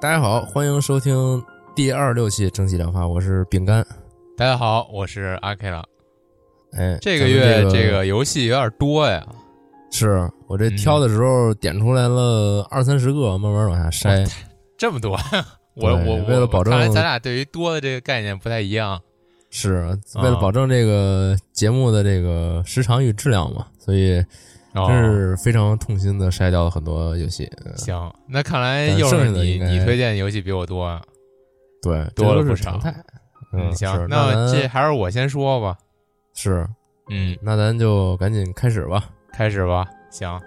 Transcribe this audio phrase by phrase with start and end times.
[0.00, 3.86] 大家好，欢迎收听第二十六期蒸汽疗法，我是饼干。
[4.34, 5.84] 大家好，我是阿 K 了。
[6.72, 9.26] 哎，这个月这这个游戏有点多呀。
[9.92, 14.26] 是我这挑的时候点出来了二三十个，慢慢往下筛。
[14.78, 15.20] 这么多，
[15.74, 18.98] 我我为了保证，看来咱俩对于多的这个概念不太一样。
[19.50, 24.24] 是为了保证这个节目的这个时长与质量嘛，所以。
[24.74, 27.50] 真是非常痛心的筛掉了很多游戏。
[27.76, 31.02] 行，那看来又是你你推荐的游戏比我多啊。
[31.82, 32.80] 对，多了不少。
[33.52, 35.76] 嗯，行，那这还是我先说吧。
[36.34, 36.68] 是，
[37.10, 39.04] 嗯，那咱就赶紧开始吧。
[39.32, 40.40] 开始吧，行。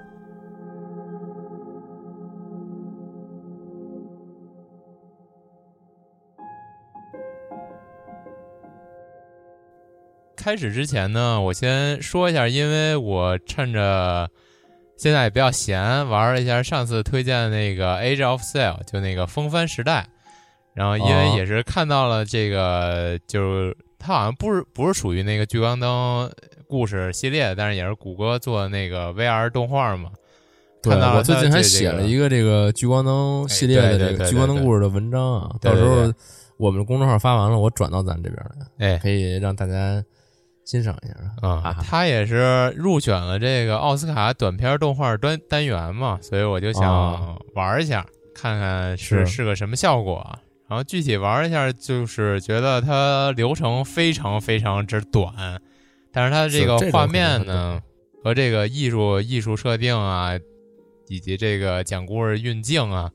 [10.44, 14.30] 开始之前呢，我先说一下，因为我趁着
[14.98, 20.06] 现在也比较闲，玩了一下上次推荐的那个《Age of Sail》，就那个风帆时代。
[20.74, 26.30] 然后因为也是看到了这个，就是它好像不是不是属于那个聚光灯
[26.68, 30.10] 故事系列，但是也是谷歌做的那个 VR 动画嘛。
[30.82, 36.14] 对，我最近还写了一个这个聚光灯系列的这个聚光灯故事的文章啊，到时候
[36.58, 38.36] 我们公众号发完了，我转到咱这边
[38.78, 40.04] 来，哎，可以让大家。
[40.66, 49.44] 欣赏一下啊，他也是入选了这个奥斯卡短片动画单单元嘛，所以我就想玩一下，看看是是。
[49.44, 50.26] 个什么效果。
[50.70, 55.62] 然后具体玩一下，就是觉得它流程非常非常之短，
[56.14, 57.82] 但是它这个画面呢
[58.24, 60.32] 和这个艺术艺术设定啊，
[61.10, 63.12] 以及这个讲故事运镜啊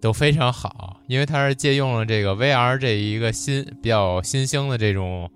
[0.00, 5.30] 都非常好，因为它是借用了这个 VR 这一个新比较新兴的这种。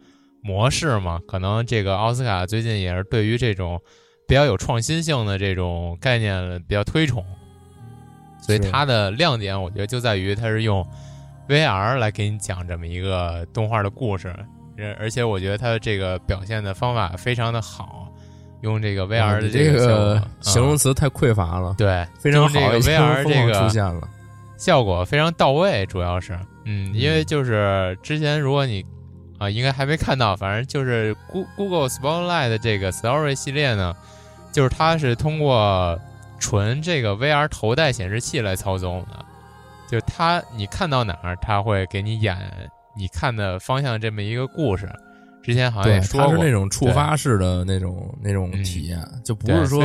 [0.47, 3.81] 模式嘛，可能这个奥斯卡最近也是对于这种
[4.29, 7.25] 比较有创新性的这种概念比较推崇，
[8.41, 10.87] 所以它的亮点我觉得就在于它是用
[11.49, 14.33] VR 来给你讲这么一个动画的故事，
[15.01, 18.07] 而且我觉得它的这个表现的方法非常的好，
[18.61, 24.09] 用这个 VR 的这个形容词太匮乏了，对，非常好，VR 这个出现了，
[24.57, 28.87] 效果非常到位，主要是，嗯，因为就是之前如果你。
[29.39, 31.15] 啊，应该还没看到，反正就是
[31.57, 33.95] Google Spotlight 这个 Story 系列呢，
[34.53, 35.99] 就是它是通过
[36.39, 39.25] 纯这个 VR 头戴显示器来操纵的，
[39.89, 42.37] 就它你看到哪儿，它会给你演
[42.97, 44.89] 你看的方向这么一个故事。
[45.43, 49.85] 之前好像也说过，它是那种触发式的那种那种体验，就不是说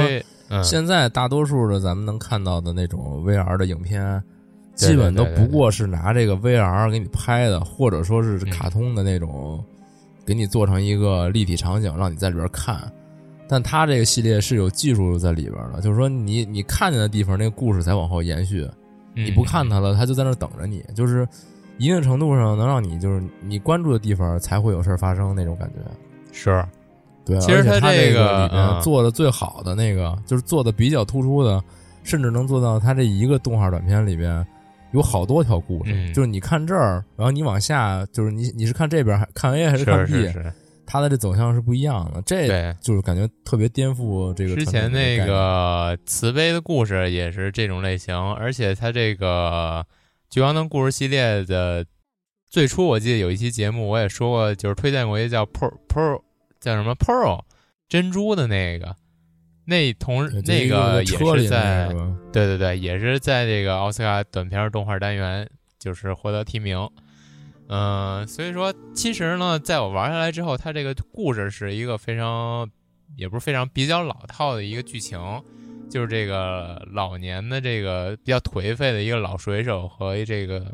[0.64, 4.24] 现在大多数的咱们能看到的那种 VR 的影片。
[4.76, 9.64] 基本都不过是拿这个 VR 给你拍的，或者说是卡通的那种，
[10.26, 12.92] 给你做成一个立体场景，让你在里边看。
[13.48, 18.68] 但它这个系列是有技术在里边的，就是说你你看见的地方，那个故事才往后延续。
[19.14, 21.28] 你不看它了，它就在那等着你，就是
[21.78, 25.80] 一定程度上能让你就是你关注的地方才会有事发生那种感觉。
[26.32, 26.66] 是，
[27.26, 27.38] 对。
[27.40, 31.62] 其实它这个里面做的最好的那个，就是做的比较突出的，
[32.04, 34.48] 甚至能做到它这一个动画短片里边。
[34.94, 40.30] 有好多条故事，就是你看这儿，然后你往下，就是你你是看这边还看 A 还是看 B，
[40.86, 42.22] 它的这走向是不一样的。
[42.24, 49.86] 这就是感觉特别颠覆这个之前那个慈悲的故事也是这种类型，而且它这个
[50.30, 51.86] 聚光灯故事系列的
[52.50, 56.22] 最初我记得有一期节目我也说过，就是推荐过一个叫 Pearl Pearl
[56.60, 57.42] 叫什么？Pearl
[57.88, 58.96] 珍珠的那个，
[59.66, 61.88] 那同那个也是在
[62.32, 65.50] 对对对，也是在这个奥斯卡短片动画单元
[65.80, 66.90] 就是获得提名。
[67.68, 72.70] 嗯，所以说其实呢，在我玩下来之后，它这个故事是一个非常
[73.16, 75.20] 也不是非常比较老套的一个剧情。
[75.90, 80.74] 就是这个老年的这个比较颓废的一个老水手和这个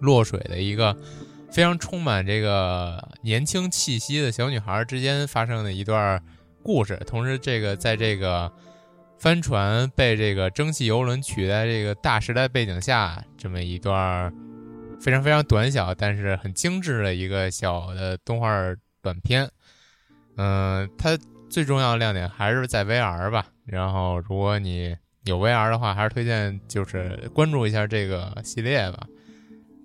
[0.00, 0.96] 落水的一个
[1.52, 6.20] 非常充满这个年轻气息的小女孩之间发生的一段
[6.68, 7.00] 故事。
[7.06, 8.52] 同时，这个在这个
[9.16, 14.30] 帆船被这个蒸汽游轮取代这个大时代背景下，这么一段
[15.00, 18.54] 非常非常短小但是很精致的一个小的动画
[19.00, 19.50] 短片。
[20.36, 21.18] 嗯，它
[21.48, 23.46] 最重要的亮点还是在 VR 吧。
[23.64, 24.94] 然后，如果你
[25.24, 29.06] 有 VR 的话，还是推荐就是关注一下这个系列吧。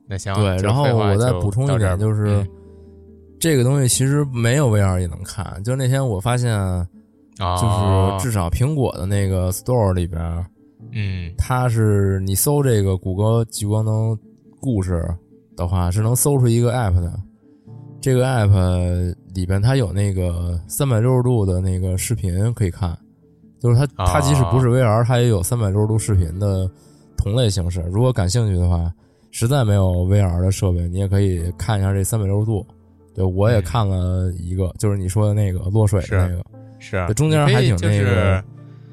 [0.09, 2.45] 那行，对，然后我再补充一点，就是
[3.44, 5.62] 这个东西其实没有 VR 也能看。
[5.66, 6.57] 就那天我发现，
[7.38, 10.22] 就是至少苹果的那个 Store 里边，
[10.94, 14.18] 嗯，它是你搜这个谷歌聚光灯
[14.62, 15.06] 故事
[15.57, 17.19] 的话，是能搜出一个 App 的。
[18.00, 22.98] 这个 App 里边它有那个三百六十度的那个视频可以看。
[23.60, 26.66] 就是它，它即使不是 VR，它也有三百六十度视频的
[27.18, 27.81] 同类形式。
[27.92, 28.90] 如果感兴趣的话，
[29.31, 32.66] 实在没有 VR 的设备，你也可以看一下这三百六十度。
[33.13, 36.44] 对，我也看了一个，就是你说的那个落水的那个，
[36.80, 38.44] 是中间还挺那个，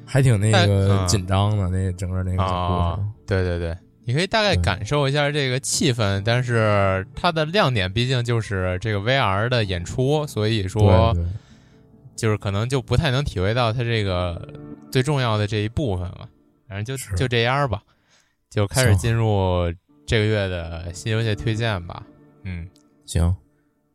[0.04, 2.98] 还挺那个紧张的那整个那个。
[3.26, 11.14] 对对对，你可以大概感受一下这个气氛，但是它的亮点毕竟就是这个 VR 的演出，所以说。
[12.16, 14.46] 就是可能就不太能体会到它这个
[14.92, 16.28] 最重要的这一部分了，
[16.68, 17.80] 反正就就这样吧，
[18.50, 19.72] 就开始进入
[20.04, 22.02] 这个月的新游戏推荐吧。
[22.44, 22.68] 嗯，
[23.06, 23.34] 行。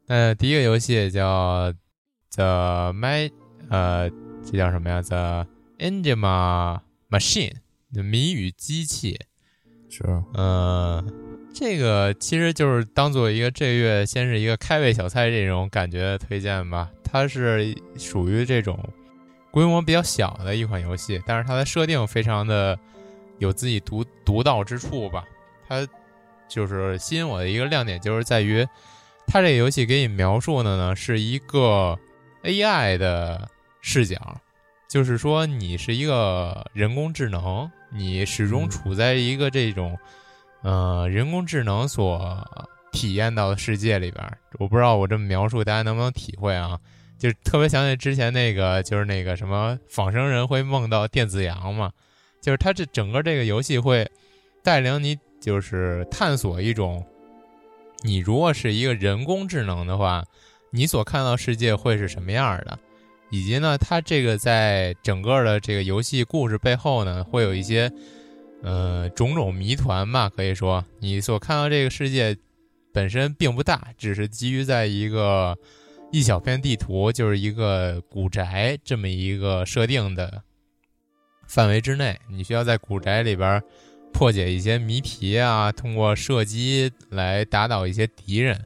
[0.07, 1.74] 那第一个游戏叫
[2.36, 3.31] The My，
[3.69, 4.10] 呃，
[4.46, 5.48] 这叫什么呀？The
[5.80, 6.80] Enigma
[7.10, 7.54] Machine，
[7.92, 9.19] 谜语机器。
[9.90, 10.04] 是。
[10.36, 11.04] 嗯，
[11.54, 16.92] 这个其实就是当做一个这个月先是一个开胃小菜这种感觉推荐吧。
[17.04, 18.78] 它是属于这种
[19.50, 22.78] 规模比较小的一款游戏，但是它的设定非常的
[23.40, 25.24] 有自己独独到之处吧。
[25.68, 25.88] 它
[26.48, 28.68] 就是吸引我的一个亮点，就是在于
[29.27, 31.98] 它这个游戏给你描述的呢是一个
[32.44, 33.50] AI 的
[33.81, 34.39] 视角，
[34.88, 39.98] 就是说你是一个人工智能，你始终处在一个这种
[40.62, 42.48] 呃人工智能所
[42.92, 44.38] 体验到的世界里边。
[44.60, 46.80] 我不知道我这么描述大家能不能体会啊？
[47.18, 51.92] 就特别想起之前那个，就是那个什么仿生人会梦到电子羊嘛，
[52.42, 54.10] 就是它这整个这个游戏会
[54.63, 57.06] 带领你，就是探索一种，
[58.03, 60.24] 你如果是一个人工智能的话，
[60.71, 62.77] 你所看到世界会是什么样的，
[63.30, 67.92] 以及呢，它这个在整个的这个游戏故事背后呢，会有一些
[68.62, 72.38] 呃种种谜团吧，可以说你所看到这个世界
[72.94, 75.57] 本身并不大，只是基于在一个。
[76.12, 80.42] 一小片地图就是一个古宅这么一个设定的
[81.45, 83.62] 范围之内，你需要在古宅里边
[84.16, 88.58] 破解一些谜题啊，通过射击来打倒一些敌人。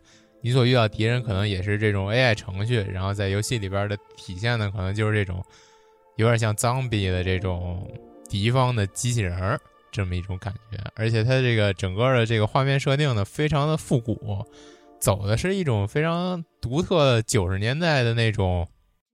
[0.42, 5.44] 你所遇到敌人可能也是这种 AI 程序，然后在游戏里边的体现呢，可能就是这种
[6.18, 7.92] 有点像 zombie 的这种
[8.30, 9.60] 敌方的机器人儿
[9.92, 10.78] 这么一种感觉。
[10.94, 14.46] 而且它这个整个的这个画面设定呢，非常的复古。
[15.00, 18.68] 走的是一种非常独特的九十年代的那种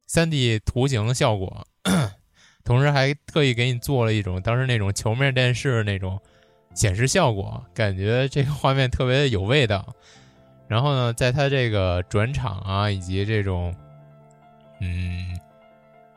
[0.05, 1.65] 三 D 图形效果，
[2.65, 6.19] 同时还特意给你做了一种当时那种球面电视那种
[6.73, 9.95] 显示效果，感觉这个画面特别有味道。
[10.67, 13.73] 然后呢，在它这个转场啊，以及这种，
[14.81, 15.39] 嗯，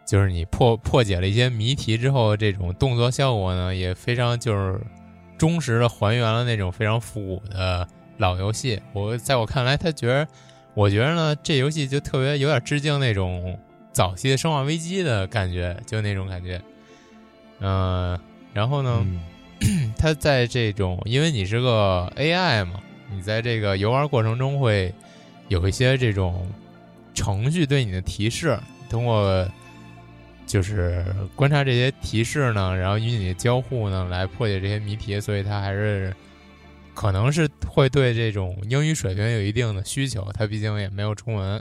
[0.04, 4.80] 就是你破破解了一些谜题之后，这种动作效果呢，也非常就是
[5.36, 7.86] 忠实的还原了那种非常复古的。
[8.16, 10.26] 老游戏，我在我看来，他觉得，
[10.74, 13.56] 我觉得呢，这游戏就特别有点致敬那种
[13.98, 16.62] 早期的《生化危机》的感觉，就那种感觉。
[17.58, 18.16] 嗯，
[18.52, 19.04] 然后呢，
[19.98, 24.94] 它在这种，因为你是个 AI 嘛，你在这个游玩过程中会
[25.48, 26.48] 有一些这种
[27.12, 28.56] 程序对你的提示，
[28.88, 29.44] 通过
[30.46, 36.14] 就是观察这些提示呢，然后与你的交互呢，来破解这些谜题，所以它还是。
[36.94, 41.60] 可能是会对这种英语水平有一定的需求，它毕竟也没有中文，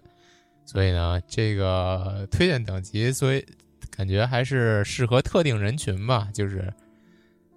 [0.67, 3.43] 所以呢，这个推荐等级，所以
[3.89, 6.71] 感觉还是适合特定人群吧，就是，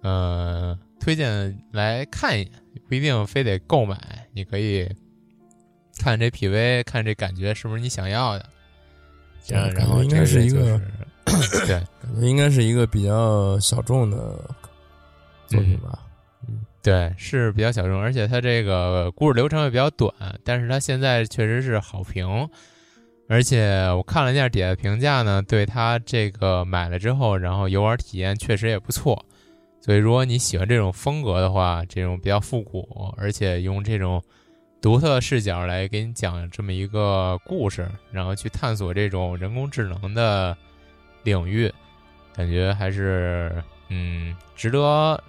[0.01, 2.51] 嗯，推荐来看一眼，
[2.87, 3.97] 不一定非得购买，
[4.31, 4.89] 你可以
[5.99, 8.45] 看这 PV，看这感觉是不是你想要的。
[9.49, 10.79] 然后应该是一个
[11.67, 14.17] 对，感觉应该是一个比较小众的
[15.47, 15.99] 作品吧。
[16.47, 20.13] 嗯，对，是比较小众，而且它这个故事流程也比较短，
[20.45, 22.47] 但是它现在确实是好评。
[23.31, 29.25] 而且我看了一下底下评价呢，对它这个买了之后，然后游玩体验确实也不错。
[29.79, 34.21] 所以如果你喜欢这种风格的话，这种比较复古，而且用这种。
[34.81, 40.57] 独特视角来给你讲这么一个故事，然后去探索这种人工智能的
[41.21, 41.71] 领域，
[42.33, 45.23] 感觉还是嗯值得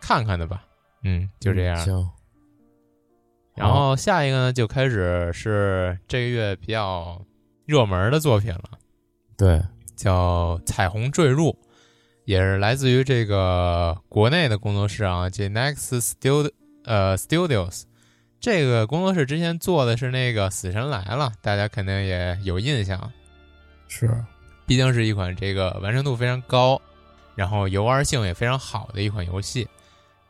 [0.00, 0.64] 看看的吧。
[1.02, 1.76] 嗯，就这样。
[1.78, 2.08] 行。
[3.56, 7.20] 然后下一个呢，就开始是这个月比较
[7.66, 8.70] 热门的作品了。
[9.36, 9.62] 对，
[9.96, 11.50] 叫《彩虹坠入》，
[12.24, 16.50] 也是来自于这个国内的工作室啊，这 Next Studio
[16.84, 17.82] 呃 Studios。
[18.40, 23.10] 这个工作室之前做的是那个《死神来了》，大家肯定也有印象。
[23.88, 24.10] 是，
[24.66, 26.80] 毕竟是一款这个完成度非常高，
[27.34, 29.66] 然后游玩性也非常好的一款游戏。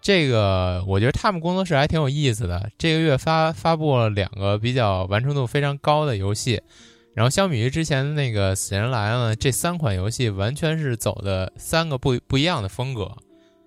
[0.00, 2.70] 这个我觉得他们工作室还挺有意思的。
[2.78, 6.62] 这个月发发布了两个比较完成度非常高的游戏，
[7.14, 13.16] 然后相比于之前的那个《死神来了》，这三款游戏完全是走的三个不不一样的风格。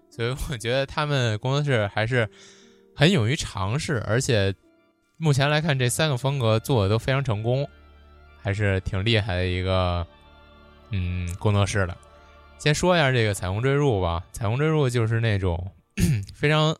[0.09, 2.29] 所以我觉得他们工作室还是。
[2.99, 4.51] 很勇于尝试，而且
[5.17, 7.69] 目前来看，这三个风格做的都非常成功，
[8.41, 10.03] 还是挺厉害的一个
[10.89, 11.95] 嗯工作室的。
[12.57, 15.71] 先说一下这个《彩虹坠入》吧，《彩虹坠入》就是那种
[16.33, 16.75] 非常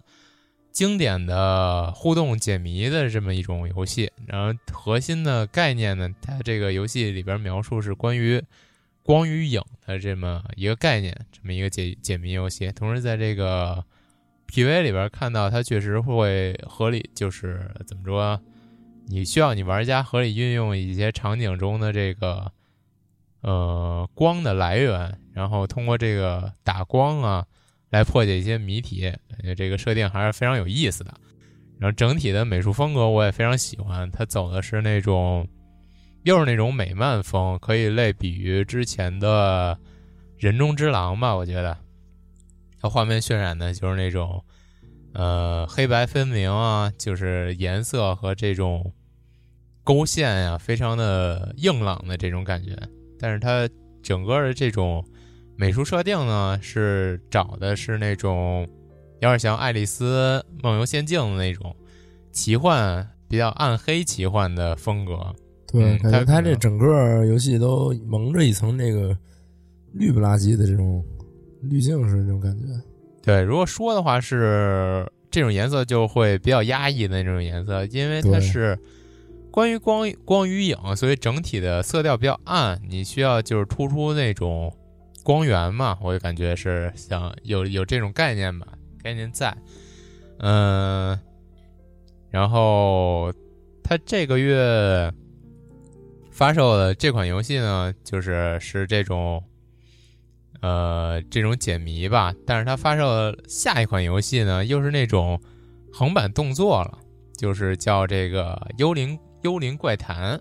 [0.77, 4.12] 经典的互动解谜的这么一种游戏。
[4.27, 8.39] 然后核心的概念呢，它这个游戏里边描述是关于
[9.01, 12.72] 光与影的这么一个概念，这么一个解解谜游戏。
[12.74, 13.84] 同时，在这个
[14.46, 14.84] P.V.
[14.84, 18.39] 里边看到它确实会合理，就是怎么说？
[19.07, 22.51] 你需要你玩家合理运用一些场景中的这个
[23.41, 27.48] 呃光的来源，然后通过这个打光啊
[27.89, 29.12] 来破解一些谜题。
[29.56, 31.13] 这个设定还是非常有意思的。
[31.79, 35.48] 然后整体的美术风格我也非常喜欢，它走的是那种
[36.24, 39.77] 又是那种美漫风，可以类比于之前的
[40.38, 41.77] 人中之狼吧，我觉得。
[42.79, 44.44] 它画面渲染的就是那种，
[45.13, 48.94] 呃，黑白分明啊，就是颜色和这种
[49.84, 52.77] 勾线呀，非常的硬朗的这种感觉。
[53.20, 53.67] 但是它
[54.03, 55.03] 整个的这种
[55.57, 58.67] 美术设定呢，是找的是那种
[59.21, 61.75] 有点像《爱丽丝梦游仙境》的那种
[62.31, 65.35] 奇幻、比较暗黑奇幻的风格。
[65.71, 69.17] 对，感觉它这整个游戏都蒙着一层那个
[69.93, 71.03] 绿不拉几的这种。
[71.63, 72.65] 滤镜似的那种感觉，
[73.23, 73.41] 对。
[73.41, 78.77] 如果说的话是这种颜色就会比较压抑的那种颜色，因为它是
[79.49, 82.79] 关于光光与影，所以整体的色调比较暗。
[82.87, 84.71] 你需要就是突出那种
[85.27, 88.65] 光源嘛，我就感觉是想有有这种概念吧，
[89.03, 89.53] 概念在。
[90.38, 91.19] 嗯，
[92.29, 93.34] 然后
[93.84, 95.12] 它这个月
[96.31, 99.43] 发售的这款游戏呢，就是是这种。
[100.62, 103.05] 呃，这种解谜吧，但是它发售
[103.48, 105.39] 下一款游戏呢，又是那种
[105.93, 106.98] 横版动作了，
[107.38, 110.36] 就是叫这个《幽灵幽灵怪谈》，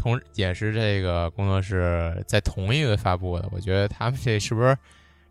[0.00, 3.48] 同也是这个工作室在同一个发布的。
[3.52, 4.74] 我觉得他们这是不是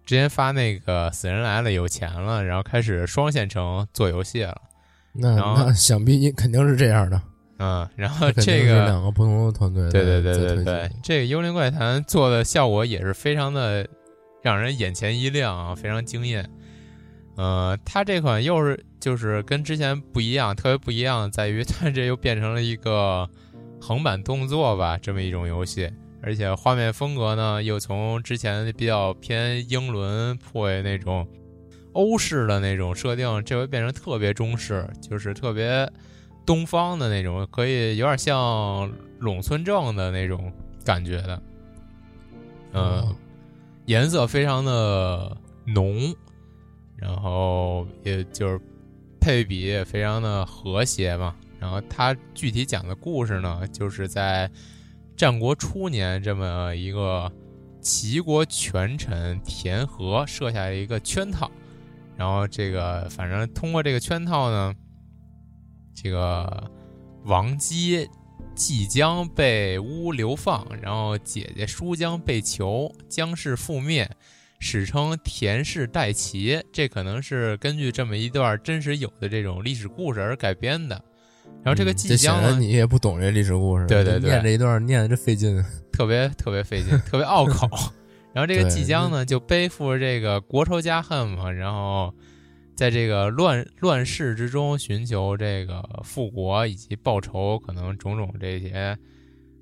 [0.05, 4.55] 之前发那个《死人来了》有钱了，然后开始双线程做游戏了？
[5.13, 7.19] 那那想必肯定是这样的。
[7.57, 13.85] 嗯，然后这个两个不同的团队，对对对对对，这个《幽灵怪谈》做的效果也是非常的
[14.41, 16.49] 让人眼前一亮啊，非常惊艳。
[17.35, 23.29] 呃，它这款又是就是跟之前不一样，特别不一样在于它这又变成了一个
[23.81, 31.27] 横版动作吧，这么一种游戏，而且画面风格呢又从之前比较偏英伦破为那种
[31.93, 35.91] 欧式的那种设定，这回变成特别中式，就是特别。
[36.45, 40.51] 东方的那种，可以有点像陇村正的那种
[40.83, 41.43] 感觉的，
[42.73, 43.15] 嗯，
[43.85, 46.11] 颜色非常的浓，
[46.95, 48.59] 然后也就是
[49.19, 51.35] 配比也非常的和谐嘛。
[51.59, 54.49] 然后它具体讲的故事呢，就是在
[55.15, 57.31] 战国初年这么一个
[57.81, 61.51] 齐国权臣田和设下一个圈套，
[62.15, 64.73] 然后这个反正通过这个圈套呢。
[66.01, 66.71] 这个
[67.25, 68.09] 王姬
[68.55, 74.09] 即将被诬流放，然后姐姐叔将被囚，姜氏覆灭，
[74.59, 81.03] 史称田氏代齐，这可能是根据这么一段真实有的这种历史故事而改编的。
[81.63, 87.67] 然后这个季江呢，你也不懂这历史故事，对对对，念这一段念的这费劲， 特别特别费劲，特别拗口。
[88.33, 92.13] 然后这个季江呢，就背负着这个国仇家恨嘛，然后
[92.75, 98.97] 在这个乱乱世之中寻求这个复国以及报仇，可能种种这些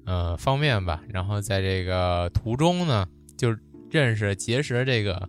[0.05, 1.01] 呃方面吧。
[1.11, 3.55] 然后在这个途中呢，就
[3.89, 5.27] 认识结识这个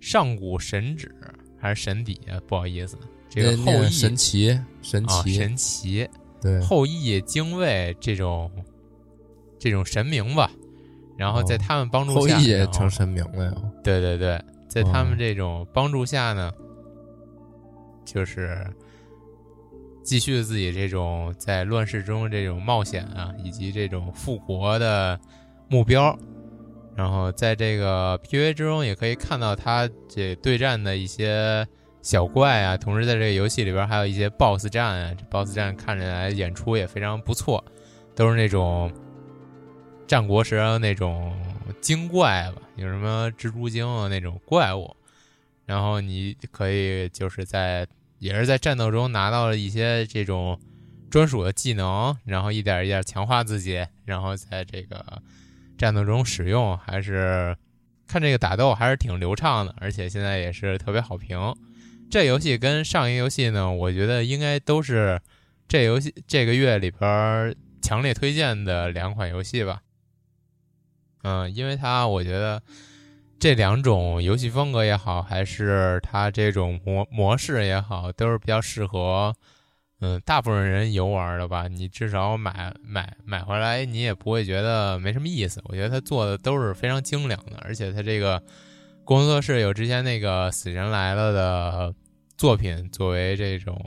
[0.00, 1.14] 上古神旨
[1.58, 2.36] 还是神底啊？
[2.46, 2.98] 不好意思，
[3.34, 6.08] 这个后羿神奇神奇神奇
[6.40, 8.50] 对后羿精卫这种
[9.58, 10.50] 这种神明吧。
[11.16, 13.54] 然后在他们帮助下，后羿也成神明了呀。
[13.82, 16.52] 对对对，在他们这种帮助下呢，
[18.04, 18.66] 就是
[20.02, 25.18] 继续自己这种在乱世中这种冒险啊，以及这种复活的
[25.68, 26.16] 目标。
[26.96, 31.66] 然后在这个 PV 之中，也可以看到他这对战的一些
[32.04, 37.64] 小怪啊，同时在这个游戏里边还有一些 BOSS 战啊，这 BOSS 战看起来演出也非常不错，
[38.14, 38.92] 都是那种。
[40.06, 41.34] 战国时那种
[41.80, 44.94] 精怪吧，有什么蜘蛛精啊那种怪物，
[45.64, 47.86] 然后你可以就是在
[48.18, 50.60] 也是在战斗中拿到了一些这种
[51.10, 55.02] 专属的技能，然后一点一点强化自己，然后在这个
[55.78, 57.56] 战斗中使用，还是
[58.06, 61.38] 看这个打斗还是挺流畅的，而且现在也是特别好评。
[62.14, 65.20] 这游戏跟上一个游戏呢，我觉得应该都是
[65.66, 67.52] 这游戏这个月里边
[67.82, 69.80] 强烈推荐的两款游戏吧。
[71.24, 72.62] 嗯，因为它我觉得
[73.40, 79.34] 这两种游戏风格也好，还是它这种模模式也好，都是比较适合
[80.00, 81.66] 嗯大部分人游玩的吧。
[81.66, 85.60] 你至少买买买回来，你也不会觉得没什么意思。
[85.64, 88.40] 我觉得它做的都是非常精良的，而且它这个
[89.04, 91.92] 工作室有之前那个《死神来了》的
[92.36, 93.78] 作品作为这种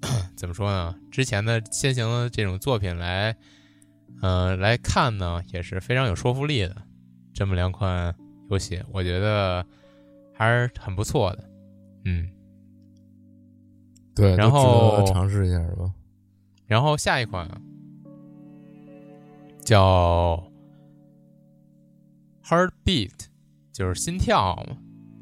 [0.36, 0.94] 怎么说呢？
[1.10, 3.36] 之前的先行的这种作品来。
[4.22, 6.74] 嗯，来看呢也是非常有说服力的，
[7.34, 8.14] 这么两款
[8.48, 9.66] 游戏，我觉得
[10.32, 11.50] 还是很不错的。
[12.04, 12.30] 嗯，
[14.14, 15.92] 对，然后尝试一下是吧？
[16.66, 17.46] 然后下一款
[19.62, 20.42] 叫
[22.44, 23.26] Heartbeat，
[23.72, 24.76] 就是心跳嘛。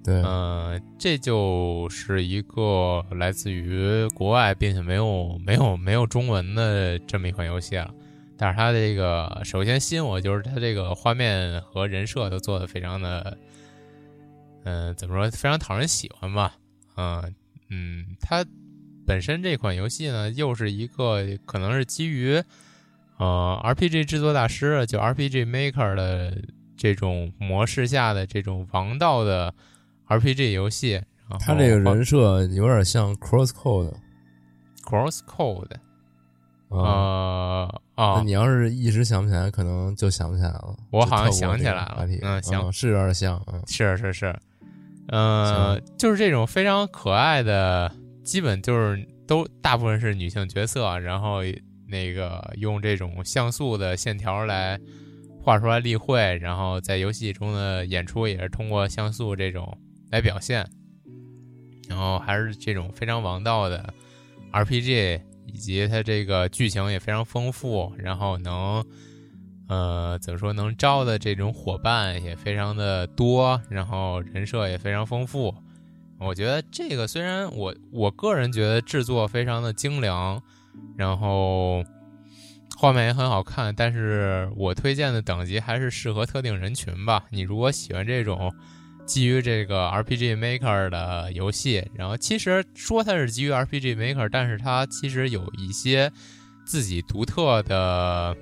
[0.04, 7.94] 对，嗯，这就是一个来自于国外，并且没有没有没有中文的这么一款游戏了。
[8.36, 13.38] 但是它这个首先吸引我，就是它这个画面和人设都做的非常的，
[14.64, 16.56] 嗯，怎么说，非常讨人喜欢吧？
[16.96, 17.34] 嗯
[17.70, 18.44] 嗯，它
[19.06, 22.42] 本身这款游戏呢，又是一个可能是基于
[23.18, 26.36] 呃 RPG 制作大师就 RPG Maker 的
[26.76, 29.54] 这种模式下的这种王道的
[30.08, 31.02] RPG 游戏。
[31.40, 35.76] 他这个人设有点像 Crosscode，Crosscode。
[36.68, 40.74] 呃啊，你要是一时想不起来，可能就想不起来了。
[40.90, 44.34] 我好像想起来了，嗯，行，是有点像，嗯，是是是，
[45.08, 51.40] 嗯，就是这种非常可爱的，基本就是都大部分是女性角色，然后
[51.86, 54.80] 那个用这种像素的线条来
[55.42, 59.76] 画出来例会，然后在游戏中的演出也是通过像素这种
[60.12, 60.64] 来表现，
[61.88, 63.92] 然后还是这种非常王道的
[64.52, 65.22] RPG。
[65.44, 68.82] 以及它这个剧情也非常丰富，然后能，
[69.68, 75.54] 呃，怎么说，能招的这种伙伴也非常的多，然后人设也非常丰富。
[76.18, 80.42] 我觉得这个虽然我我个人觉得制作非常的精良，
[80.96, 81.84] 然后
[82.78, 87.26] 画面也很好看，但是我推荐的等级还是适合特定人群吧。
[87.30, 88.50] 你如果喜欢这种。
[89.04, 96.10] 基于这个 RPG Maker 的游戏，然后其实说它是基于 RPG Maker，但是它其实有一些
[96.64, 98.36] 自己独特的，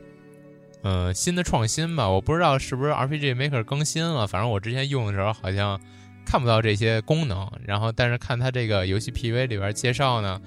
[0.82, 2.08] 嗯，新的创新吧。
[2.08, 5.80] 我不知道是不是 RPG Maker 更新了，反正我之前用的时候好像
[6.24, 7.50] 看不到这些功能。
[7.64, 10.40] 然后，但是看它这个游戏 PV 里边介绍呢，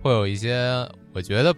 [0.00, 1.54] 会有一些我觉得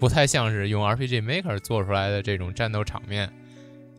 [0.00, 3.30] 不太像是用 RPG Maker 做出来的这种战斗场面。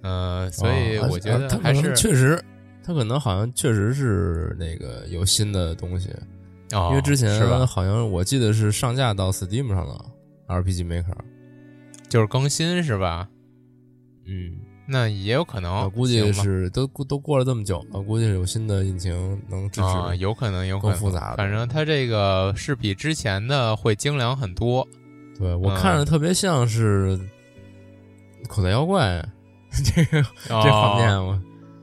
[0.01, 2.43] 嗯，所以我觉得还是确实。
[2.89, 6.09] 它可能好像确实是那个有新的东西，
[6.71, 10.03] 因为之前好像我记得是上架到 Steam 上了
[10.47, 11.15] RPG Maker，
[12.07, 13.29] 就是更新是吧？
[14.25, 24.87] 嗯，那也有可能，我估计是都都过了这么久了，估计是有新的引擎能支持，有可能有可能复杂，反正它这个是比之前的会精良很多。
[25.37, 27.19] 对我看着特别像是
[28.47, 29.23] 口袋妖怪
[29.85, 31.39] 这个这画面我。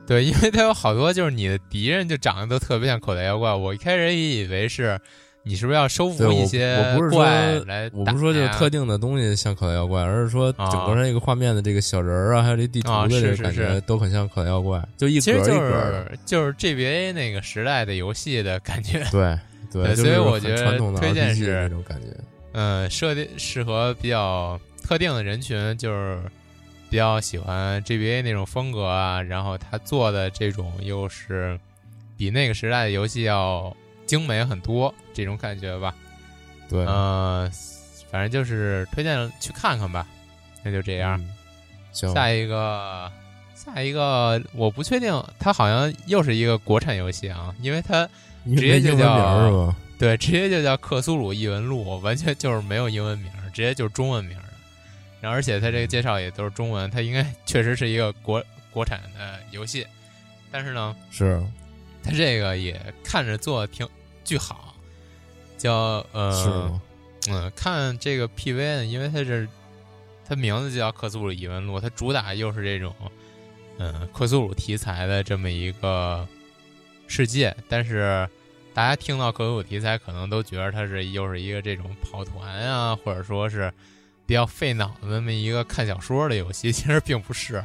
[0.07, 3.53] 对，因为它有好多就是你的敌人就长得都特别像口袋妖怪。
[3.53, 4.99] 我一开始也以为是
[5.43, 6.77] 你是不是要收服一些
[7.11, 7.91] 怪来？
[7.93, 19.05] 我不是说就是特定的东西像口袋妖怪，而是说整个这个画面的这个小人儿啊，还有这地图的这个感觉都很像口袋妖怪，就一格一格，就是 GBA 那个时代的游戏的感觉。
[19.11, 19.39] 对
[19.73, 22.09] 对，所以我觉得推荐是那种感觉。
[22.53, 26.19] 嗯，设定适合比较特定的人群，就是
[26.91, 29.23] 比较喜欢 GBA 那种风格啊。
[29.23, 31.59] 然后他做的这种又是
[32.17, 33.75] 比那个时代的游戏要
[34.07, 35.95] 精美很多，这种感觉吧。
[36.69, 37.51] 对，嗯，
[38.11, 40.07] 反正就是推荐去看看吧。
[40.63, 41.23] 那就这样，
[41.93, 43.11] 下一个，
[43.55, 48.09] 下一个，我不确定，它好像又是一个国产游戏啊，因为它
[48.45, 49.75] 直接就叫。
[49.99, 54.46] 对，直接就叫《克苏鲁异闻录》，完全就是没有英文名，直接就是中文名的。
[55.27, 59.85] 然后，而且它这个介绍也都是中文，它应该确实是一个国国产的游戏。
[60.53, 61.43] 但是呢，是
[62.01, 63.85] 它这个也看着做挺
[64.23, 64.77] 巨好，
[65.59, 66.81] 叫呃，
[67.29, 69.49] 嗯，看这个 PV 呢，因为它是
[70.25, 72.95] 它名字就叫《克苏鲁异闻录》，它主打又是这种
[73.79, 76.25] 嗯克苏鲁题材的这么一个
[77.09, 78.29] 世界，但是。
[78.77, 83.73] 大家听到克苏鲁题材，可能都觉得它是又是一个这种跑团啊，或者说是
[84.27, 86.71] 比较费脑的那么一个看小说的游戏。
[86.73, 87.65] 其实并不是，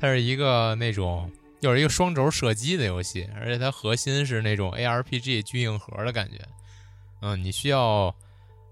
[0.00, 6.38] 它是一个那种又是一个双轴射击的游戏，而且它核心是那种 ARPG 巨硬核的感觉。
[7.20, 8.14] 嗯，你需要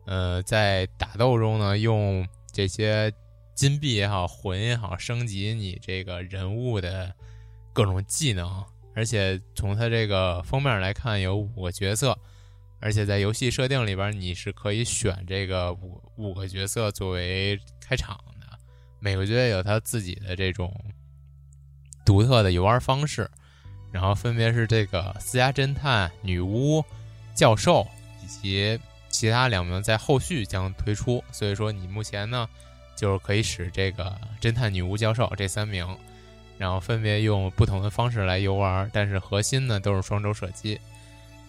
[0.06, 3.12] 呃在打斗中呢，用这些
[3.54, 7.14] 金币也好，魂也好，升级你这个人物的
[7.72, 8.64] 各种技能。
[8.92, 12.18] 而且从它这个封面来看，有五个角色，
[12.80, 18.46] 而且在游戏设定里边，你是可以选这个五五个角色作为开场的。
[18.98, 20.72] 每个角色有他自己的这种
[22.04, 23.30] 独特的游玩方式，
[23.90, 26.84] 然后分别是这个私家侦探、女巫、
[27.34, 27.86] 教授
[28.22, 28.78] 以及
[29.08, 31.24] 其他两名在后续将推出。
[31.32, 32.46] 所以说，你目前呢，
[32.94, 35.96] 就是可以使这个侦探、女巫、教授这三名。
[36.58, 40.78] 然后分别用不同的方式来游玩，但是核心呢都是双轴射击。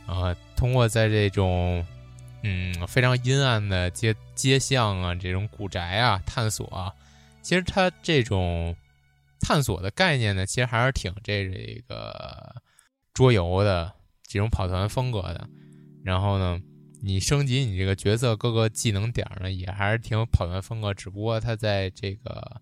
[0.06, 1.86] 啊，通过在这种
[2.44, 6.94] 嗯非常阴暗的街街巷啊，这种古宅啊探索啊，
[7.42, 8.76] 其实它这种
[9.40, 12.56] 探索的概念呢，其实还是挺这这个
[13.14, 13.92] 桌游的
[14.28, 15.48] 这种跑团风格的。
[16.04, 16.60] 然后呢，
[17.02, 22.62] 你升级你这个角色各个技能点呢，也还是挺有跑团风格，只不过它在这个。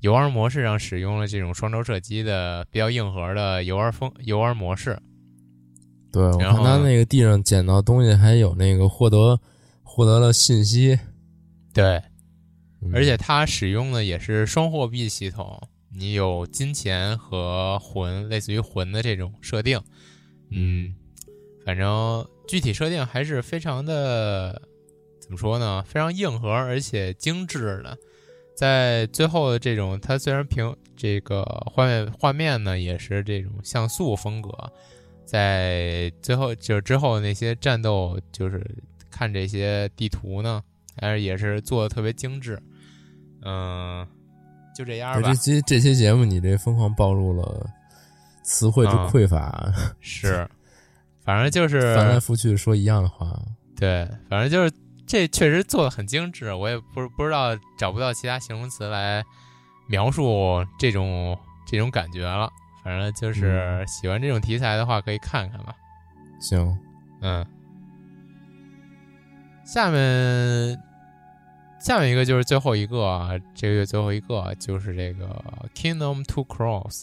[0.00, 5.00] 游玩模式上使用了这种双轴射击的比较硬核的游玩风游玩模式。
[6.12, 9.40] 对，我看他那个地上捡到东西，还有那个获得
[9.82, 10.98] 获得了信息。
[11.72, 12.02] 对，
[12.92, 15.58] 而且他使用的也是双货币系统，
[15.90, 19.80] 你有金钱和魂，类似于魂的这种设定。
[20.50, 20.94] 嗯，
[21.64, 24.60] 反正具体设定还是非常的
[25.18, 25.82] 怎么说呢？
[25.86, 27.96] 非常硬核而且精致的。
[28.54, 34.50] 在最后的这种，它虽然平这个画面画面呢也是这种像素风格，
[35.24, 38.64] 在最后就是之后那些战斗，就是
[39.10, 40.62] 看这些地图呢，
[41.00, 42.60] 还是也是做的特别精致。
[43.44, 44.06] 嗯，
[44.76, 45.28] 就这样吧。
[45.28, 47.66] 这期这期节目你这疯狂暴露了
[48.42, 49.72] 词汇之匮乏。
[50.00, 50.48] 是，
[51.24, 53.40] 反正就是翻来覆去说一样的话。
[53.76, 54.72] 对，反正就是。
[55.04, 59.22] 这确实做的很精致，我也不不知道找不到其他形容词来
[59.86, 62.48] 描述这种这种感觉了。
[62.84, 65.74] 反正就是喜欢这种题材的话，可以看看吧。
[66.40, 66.76] 行，
[67.20, 67.46] 嗯，
[69.64, 70.76] 下面
[71.78, 75.26] 下面一个就是最后一个啊，这个月最后一个就是这个
[75.80, 77.02] 《Kingdom Two Cross》，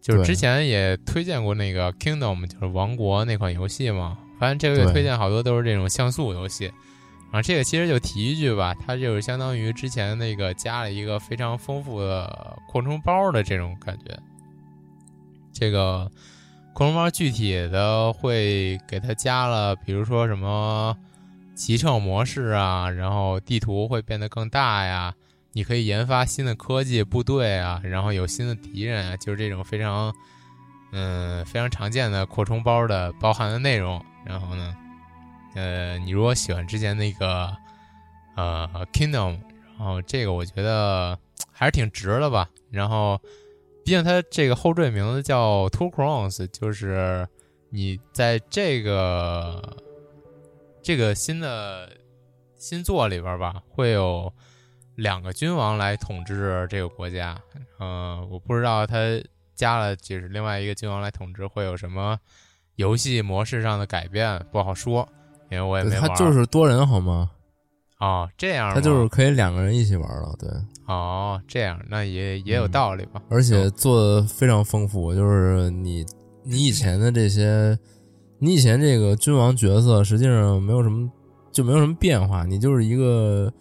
[0.00, 4.18] 就是之前也推荐过那个《Kingdom》，就是王国那款游戏嘛。
[4.38, 6.72] 反正这个月推荐好多都是这种像素游戏。
[7.30, 14.18] 啊，这个其实就提一句吧，它就是相当于之前那个加了一个非常丰富的扩充包的这种感觉。
[15.54, 16.10] 这个
[16.74, 20.94] 扩充包具体的会给它加了，比如说什么
[21.54, 25.14] 骑乘模式啊，然后地图会变得更大呀，
[25.52, 30.12] 你可以研发新的科技部队啊，然后有新的敌人啊，就是这种非常
[30.92, 34.04] 嗯非常常见的扩充包的包含的内容。
[34.26, 34.74] 然后呢？
[35.54, 37.56] 呃，你如果喜欢之前那个
[38.34, 39.38] 呃 Kingdom，
[39.78, 41.16] 然后这个我觉得
[41.52, 42.48] 还是挺值的吧。
[42.70, 43.20] 然后，
[43.84, 47.28] 毕竟它这个后缀名字叫 Two Crowns，就是
[47.70, 49.76] 你在这个
[50.82, 51.90] 这个新的
[52.56, 54.32] 新作里边吧，会有
[54.94, 57.38] 两个君王来统治这个国家。
[57.78, 58.96] 嗯，我不知道他
[59.54, 62.18] 加了就是另外一个君王来统治，会有什么
[62.76, 65.06] 游戏模式上的改变不好说，
[65.50, 66.08] 因为我也没玩。
[66.08, 67.30] 他就是多人好吗？
[67.98, 70.34] 哦，这样，他就是可以两个人一起玩了。
[70.38, 70.48] 对，
[70.86, 73.22] 哦，这样那也也有道理吧。
[73.28, 76.04] 而且做的非常丰富，就是你
[76.42, 77.78] 你以前的这些，
[78.38, 81.10] 你以前这个君王角色实际上没有什么，
[81.52, 83.52] 就没有什么变化，你就是一个。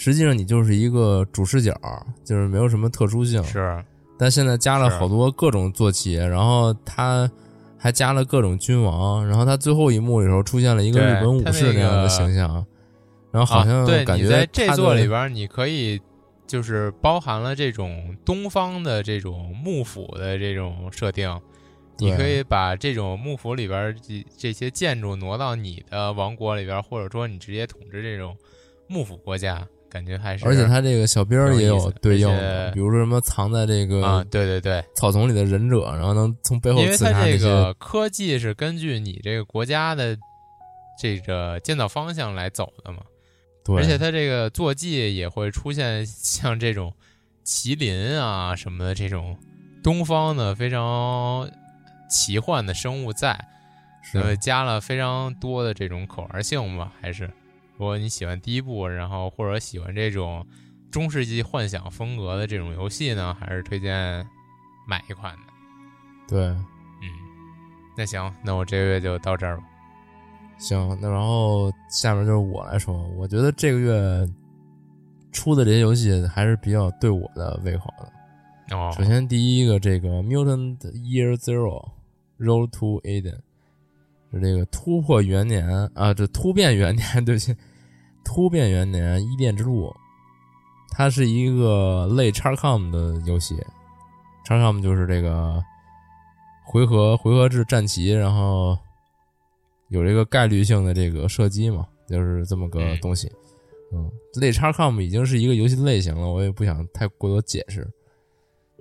[0.00, 1.74] 实际上你就是一个主视角，
[2.24, 3.42] 就是没有什么特殊性。
[3.42, 3.84] 是，
[4.16, 7.28] 但现在加了好多各种坐骑，然后他
[7.76, 12.64] 还加了各种君王，然后他最后一幕的时候出现了一个日本武士那样的形象，
[13.32, 16.00] 然后好像感觉在这座里边你可以
[16.48, 21.40] 就是包含了这种东方的这种幕府的这种设定，
[21.98, 28.36] 你可以把这种幕府里边这这些建筑挪到你的王国里边，或者说你直接统治这种
[28.88, 29.64] 幕府国家。
[29.90, 40.14] 感觉还是，而且他这个小兵也有对应的，比如说什么藏在这个啊，对对对，草丛里的忍者，然后能从背后刺杀这个科技是根据你这个国家的
[41.00, 42.98] 这个建造方向来走的嘛？
[43.68, 46.94] 对，而且它这个坐骑也会出现像这种
[47.44, 49.36] 麒麟啊什么的这种
[49.82, 51.48] 东方的非常
[52.10, 53.38] 奇幻的生物在，
[54.02, 56.90] 是加了非常多的这种可玩性吧？
[57.00, 57.30] 还是？
[57.76, 60.44] 如果你喜欢第一部，然后或者喜欢这种
[60.90, 64.26] 中世纪幻想风格的这种游戏呢，还是推荐
[64.86, 65.42] 买一款的。
[66.26, 66.64] 对，嗯，
[67.96, 69.62] 那行，那我这个月就到这儿吧。
[70.58, 74.28] 行，那然后下面就是我来说，我觉得这个月
[75.32, 78.76] 出的这些游戏还是比较对我的胃口的。
[78.76, 81.88] 哦，首先第一个这个《Mutant Year Zero:
[82.38, 83.38] Road to Eden》
[84.32, 87.56] 是这个突破元年啊，这突变元年， 对不起。
[88.24, 89.90] 突变元年伊甸之路，
[90.90, 93.56] 它是一个类 XCOM 的游戏
[94.44, 95.64] ，XCOM 就是这个
[96.62, 98.76] 回合回合制战棋，然后
[99.88, 103.30] 有这个概率性的这个射击嘛，就是这么个东西。
[103.92, 107.86] 嗯，类 XCOM 已经是一个游戏类型了，我也不想太过多解释。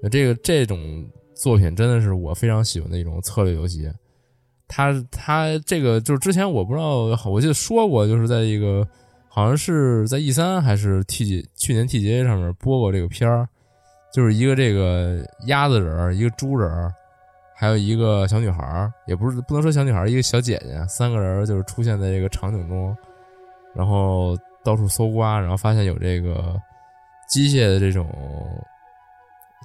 [0.02, 3.92] 那这个这种作品真的是我非常喜欢的一种策略游戏。
[4.68, 8.88] 它它这个就是之前我不知道，我记得说过，就是在一个。
[9.30, 13.48] 好像是在 E 三还是 T 去年 TGA 上面播过这个片儿，
[14.12, 16.92] 就是一个这个鸭子人，一个猪人，
[17.60, 22.96] 还有一个小女孩儿也不是不能说小女孩儿一个小姐姐，三个人就是出现在这个场景中，
[23.74, 26.56] 然后到处搜刮，然后发现有这个
[27.28, 28.08] 机械的这种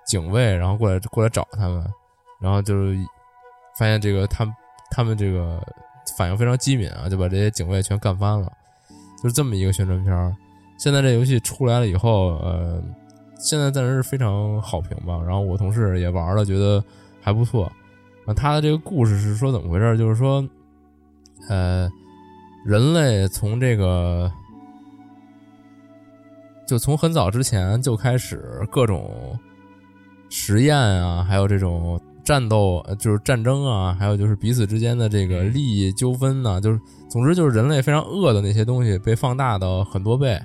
[0.07, 1.87] 警卫，然后过来过来找他们，
[2.41, 2.97] 然后就是
[3.79, 4.47] 发现这个他
[4.91, 5.63] 他们这个
[6.17, 8.51] 反应非常机敏啊，就把这些警卫全干翻了。
[9.23, 10.35] 就是这么一个宣传片儿，
[10.79, 12.83] 现在这游戏出来了以后，呃，
[13.39, 15.21] 现在暂时是非常好评吧。
[15.27, 16.83] 然后我同事也玩了，觉得
[17.21, 17.71] 还不错。
[18.27, 19.97] 啊，他的这个故事是说怎么回事？
[19.97, 20.47] 就是说，
[21.49, 21.89] 呃，
[22.65, 24.31] 人类从这个，
[26.67, 29.39] 就从很早之前就开始各种
[30.29, 32.01] 实验啊，还有这种。
[32.25, 40.41] 战斗就是战争啊，还有就是彼此之间的这个利益纠纷呢，就是总之就是人类非常恶的那些东西被放大到很多倍，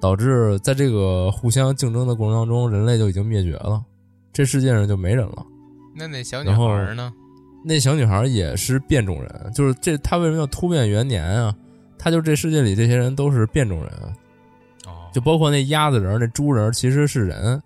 [0.00, 3.84] 导致在这个互相竞争的过程当中，人类就已经灭绝了，
[4.32, 5.44] 这世界上就没人了。
[5.94, 7.12] 那那小女孩呢？
[7.64, 11.54] 那小女孩也是变种人，就是这她为什么叫突变元年啊？
[11.98, 13.88] 她就这世界里这些人都是变种人，
[14.86, 17.62] 哦，就包括那鸭子人、那猪人其实是人。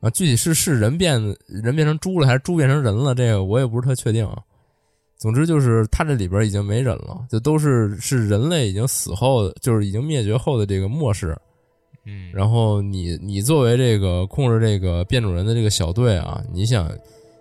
[0.00, 3.14] 啊，具体是是人变人变成猪了，还是猪变成人了？
[3.14, 4.26] 这个我也不是特确定。
[4.26, 4.38] 啊
[5.18, 11.34] 总之就是他这里边已经没人了，就都是是人类已经死后，就是已经灭绝后的这个末世。
[12.04, 16.86] 嗯，然后你你作为这个控制这个变种人的这个小队啊，你想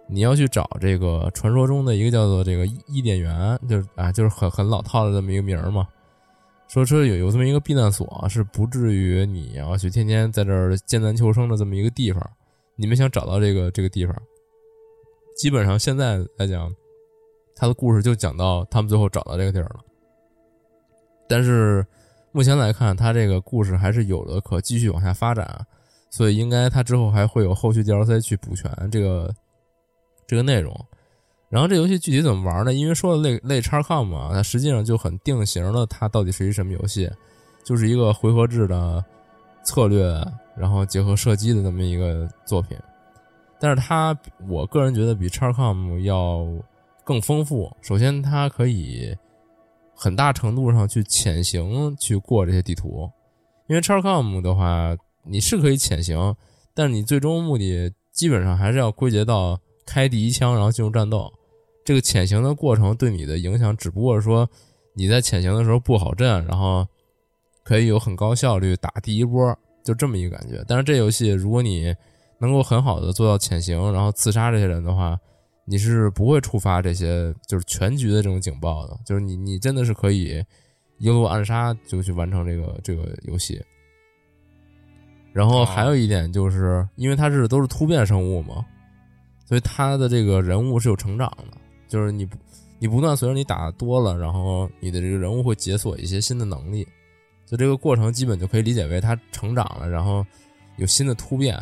[0.08, 5.88] 你要去找这个传说中的一个叫做这个伊伊甸园，就是啊，就是很很老套的这么一个名儿嘛。
[6.68, 12.22] 说说有有这么一个避难所，是不至于你要去天天在这儿艰难求生的这么一个地方。
[12.76, 14.15] 你们想找到这个这个地方，
[15.38, 16.74] 基本上现在来讲，
[17.56, 19.80] 他的故事就讲到他们最后找到这个地儿了。
[21.28, 21.86] 但是
[22.32, 25.65] 目前来看，他这个故事还是有的可继续往下发展，
[26.10, 29.34] 所以应该他之后还会有后续 DLC 去补全这个
[30.28, 30.74] 这个内容。
[31.50, 32.74] 然后这游戏具体怎么玩呢？
[32.74, 37.10] 因为说的类类 XCOM 嘛，它实际上就很定型了，它到底是一什么游戏？
[37.64, 39.04] 就是一个回合制的
[39.64, 40.24] 策略。
[40.58, 42.78] 然后结合射击的这么一个作品，
[43.60, 46.48] 但是它我个人觉得比 XCOM 要
[47.04, 47.70] 更丰富。
[47.82, 49.14] 首先，它可以
[49.94, 53.12] 很大程度上去潜行去过这些地图，
[53.68, 56.34] 因为 XCOM 的话，你是可以潜行，
[56.74, 61.32] 但是你最终目的基本上还是要归结到开第一枪，然后进入战斗。
[61.84, 64.50] 这个潜行的过程对你的影响，只不过是说
[64.93, 66.88] 你在潜行的时候布好阵，然后
[67.63, 70.63] 可以有很高效率打第一波，就这么一个感觉。
[70.67, 71.93] 但是这游戏如果你
[72.39, 75.17] 能够很好的做到潜行，然后刺杀这些人的话，
[75.65, 78.98] 你是不会触发这些就是全局的这种警报的。
[79.06, 80.43] 就是你你真的是可以
[80.98, 83.62] 一路暗杀就去完成这个这个游戏。
[85.34, 88.65] 然后还有一点就是，因为它是都是突变生物嘛，
[89.46, 91.58] 所以他的这个人物是有成长的。
[91.88, 92.36] 就是你不
[92.80, 96.86] 你不断随着你打多了，然后你的这个人物会解锁一些新的能力。
[97.46, 100.26] 就这个过程基本就可以理解为他成长了，然后
[100.78, 101.56] 有新的突变。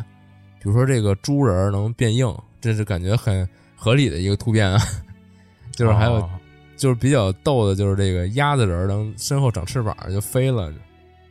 [0.60, 4.80] 比如说这个猪人能变硬，这是感觉很合理的一个突变啊。
[5.76, 6.30] 就是还有，
[6.78, 10.74] 就是比较逗的，就是这个鸭子人能身后长翅膀就飞了，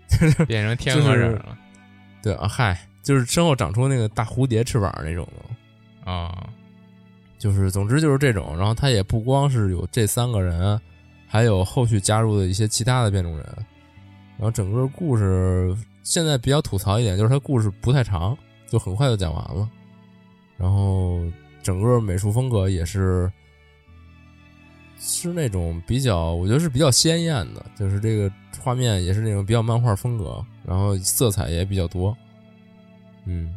[0.06, 1.56] 就是 变成天鹅人了。
[2.22, 5.54] 对啊，嗨，就是身后长出那个大蝴蝶翅膀那种的
[6.04, 6.48] 啊。
[7.38, 10.80] 就是总之就是这种，然后他也不光是有这三个人，
[11.26, 13.46] 还有后续加入的一些其他的变种人。
[14.38, 18.36] 然后整个故事现在比较吐槽一点，就是他故事不太长。
[18.68, 19.68] 就很快就讲完了，
[20.56, 21.20] 然后
[21.62, 23.30] 整个美术风格也是
[24.98, 32.16] 是那种比较，我觉得是比较鲜艳的，就是这个画面也是那种比较漫画风格，然后色彩也比较多，
[33.26, 33.54] 嗯，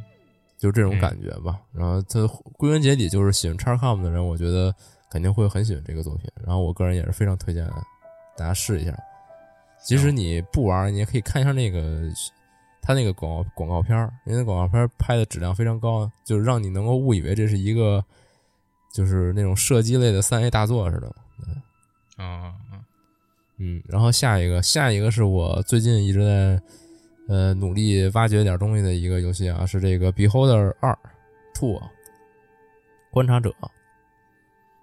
[0.66, 1.60] 就这种感觉吧。
[1.72, 4.74] 然后它归根结底就是喜欢叉 com 的人，我觉得
[5.12, 6.30] 肯定会很喜欢这个作品。
[6.44, 7.66] 然后我个人也是非常推荐
[8.36, 8.98] 大家试一下，
[9.84, 12.02] 即使你不玩，你也可以看一下那个。
[12.88, 18.06] 他那个广告广告片儿，因为广告片拍的质量非常高，就是让你能够误以为这是一个，
[18.94, 21.12] 就是那种射击类的三 A 大作似的。
[22.24, 22.54] 啊
[23.58, 26.62] 嗯，然后下一个，下一个是我最近一直在
[27.28, 30.98] 呃努力挖掘点东西的一个游戏啊，是这个《Beholder 二
[31.54, 31.80] Two》
[33.12, 33.54] 观察者。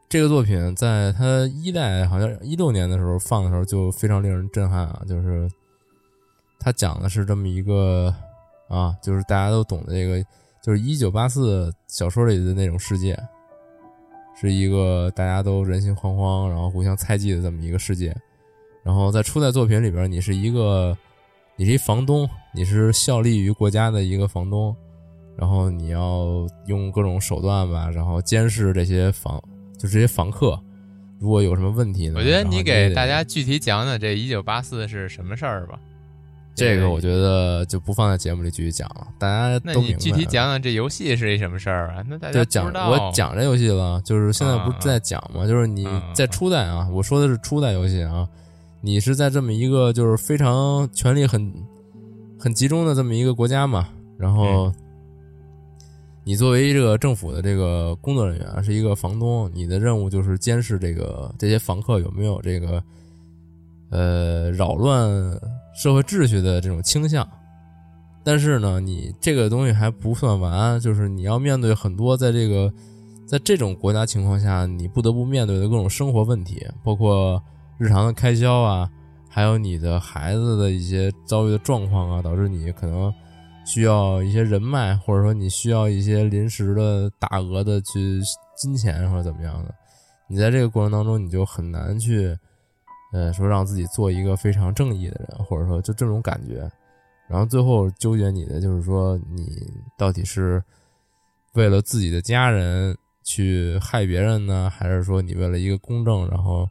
[0.09, 5.51] 这个作品在它一代好像一六年的时候放的时候就非常令人震撼啊，就是。
[6.65, 8.15] 他讲的是这么一个
[8.69, 10.25] 啊，就是大家都懂的这个，
[10.63, 13.19] 就是一九八四小说里的那种世界，
[14.41, 18.17] 是一个大家都人心惶惶，然后互相猜忌的这么一个世界。
[18.85, 20.97] 然后在初代作品里边，你是一个，
[21.57, 24.75] 你是一房东，你是效力于国家的一个房东，
[25.37, 29.41] 然后你要用各种手段吧，然后监视这些房，
[29.79, 30.59] 就这些房客，
[31.21, 32.15] 如果有什么问题呢？
[32.17, 35.79] 我觉得你给大家具体讲讲这一九八四是什么事儿吧。
[36.55, 39.99] 这个我觉得就不放在节目里继续讲了，大家都明白。
[39.99, 42.05] 具体讲讲这游戏是一什么事儿啊？
[42.07, 45.47] 那大家讲我讲这游戏了，就是现在不是在讲吗？
[45.47, 48.29] 就是你在初代啊，我说的是初代游戏啊，
[48.83, 51.51] 你是在这么一个就是非常权力很
[52.39, 54.71] 很集中的这么一个国家嘛，然后
[56.25, 62.83] 你作为这个政府的这个工作人员，是一个房东，你的任务就是监视这个这些房客有没有这个
[63.91, 65.09] 呃扰乱。
[65.75, 67.27] 社会秩序的这种倾向，
[68.23, 72.71] 但是呢，你这个东西还不算完，就是你要面对很多在这个
[73.27, 77.43] 在这种国家情况下，你不得不面对的各种生活问题，包括
[77.83, 78.89] 日常的开销啊，
[79.29, 83.13] 还有你的孩子的一些遭遇的状况啊，导致你可能
[83.67, 88.21] 需要一些人脉，或者说你需要一些临时的大额的去
[88.57, 89.75] 金钱或者怎么样的，
[90.29, 92.39] 你在这个过程当中，你就很难去。
[93.13, 96.71] 呃，说让自己做一个非常正义的人，或者说就这种感觉，
[97.29, 100.63] 然后最后纠结你的就是说，你到底是
[101.53, 106.67] 为了自己的家人去害别人呢，还是说你为了一个公正，然后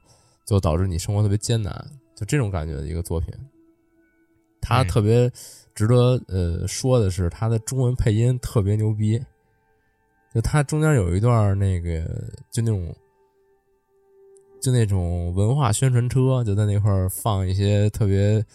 [0.52, 1.74] 就导致你生活特别艰难？
[2.14, 3.34] 就这种感觉的一个作品。
[4.62, 5.32] 他特别
[5.74, 9.20] 值得呃说的是，他的中文配音特别牛逼，
[10.34, 12.04] 就他中间有一段那个
[12.52, 12.94] 就那种。
[14.64, 18.46] 就那种文化宣传车，就在那块儿放一些特别，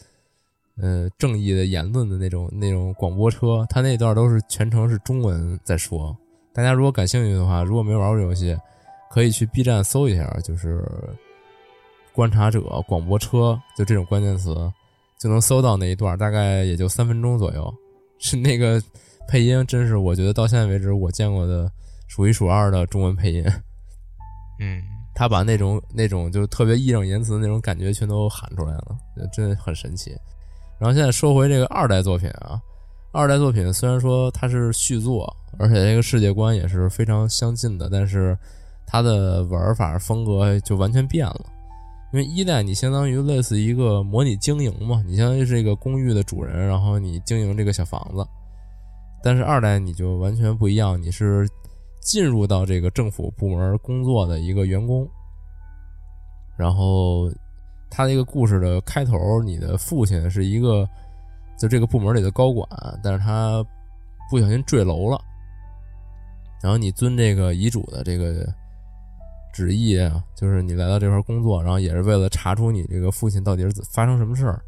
[0.81, 3.67] 呃，正义的言论的那种那种广播车。
[3.69, 6.17] 他那段都是全程是中文在说。
[6.53, 8.57] 大家如果感兴趣的话，如果没玩过游戏，
[9.11, 10.81] 可以去 B 站搜一下，就是
[12.17, 14.55] “观察者广播车”就这种关键词，
[15.21, 17.73] 就能搜到那一段，大概也就三分钟左右。
[18.19, 18.83] 是那个
[19.29, 21.71] 配音，真是我觉得到现在为止我见过的
[22.09, 23.45] 数一数二的中文配音。
[24.59, 24.83] 嗯。
[25.19, 28.95] 他把那种那种就是特别义正言辞的那种感觉全都喊出来了，
[29.33, 30.11] 真的很神奇。
[30.79, 32.61] 然后现在说回这个二代作品啊，
[33.13, 38.37] 二代作品虽然说它是续作，而且这个世界观也是非常相近的，但是
[38.87, 41.47] 它的玩法风格就完全变了。
[42.17, 48.27] 因为一代你相当于类似一个模拟经营嘛，你相当于是一个公寓的主人，然后你经营这个小房子。
[49.23, 51.47] 但是二代你就完全不一样，你是。
[51.99, 55.05] 进入到这个政府部门工作的一个员工。
[56.57, 57.29] 然后，
[57.91, 60.89] 他的一个故事的开头，你的父亲是一个
[61.59, 62.69] 就这个部门里的高管，
[63.03, 63.61] 但是他
[64.31, 65.21] 不小心坠楼了。
[66.63, 68.47] 然后你遵这个遗嘱的这个
[69.57, 74.63] 旨意啊，就是你来到这块工作，然后也是为了查出你这个父亲到底是发生什么事儿。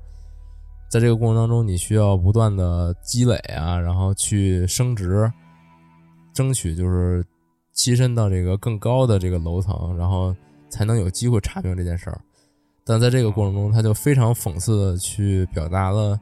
[0.91, 5.30] 在这个过程当中，你需要不断的积累啊，然后去升职，
[6.32, 7.22] 争取就是
[7.76, 10.34] 栖身到这个更高的这个楼层，然后
[10.70, 12.18] 才能有机会查明这件事儿。
[12.82, 16.18] 但在这个过程中，他就非常讽刺的去表达了、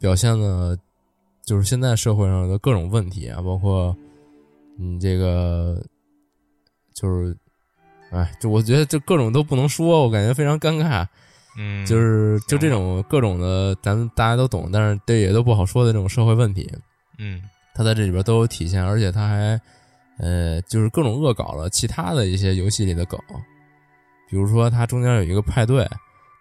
[0.00, 0.76] 表现了，
[1.46, 3.96] 就是现在社会上的各种问题啊，包括
[4.76, 5.80] 你这个
[6.92, 7.36] 就是，
[8.10, 11.06] 哎，就我觉得就各种都不能说，我感觉非常尴尬。
[11.58, 16.72] 嗯，就是就这种各种的，咱们大家都懂，但是这也都不好说的这种社会问题，
[17.18, 17.42] 嗯，
[17.74, 19.60] 他在这里边都有体现，而且他还，
[20.18, 23.18] 呃，就是各种恶搞了其他的一些游戏里的梗，
[24.30, 25.84] 比如说他中间有一个派对，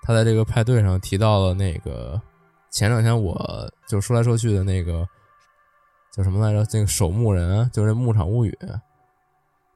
[0.03, 2.21] 他在这个派对上提到了那个
[2.69, 5.05] 前两天我就说来说去的那个
[6.13, 6.63] 叫什么来着？
[6.71, 8.55] 那个守墓人，就是《牧场物语》，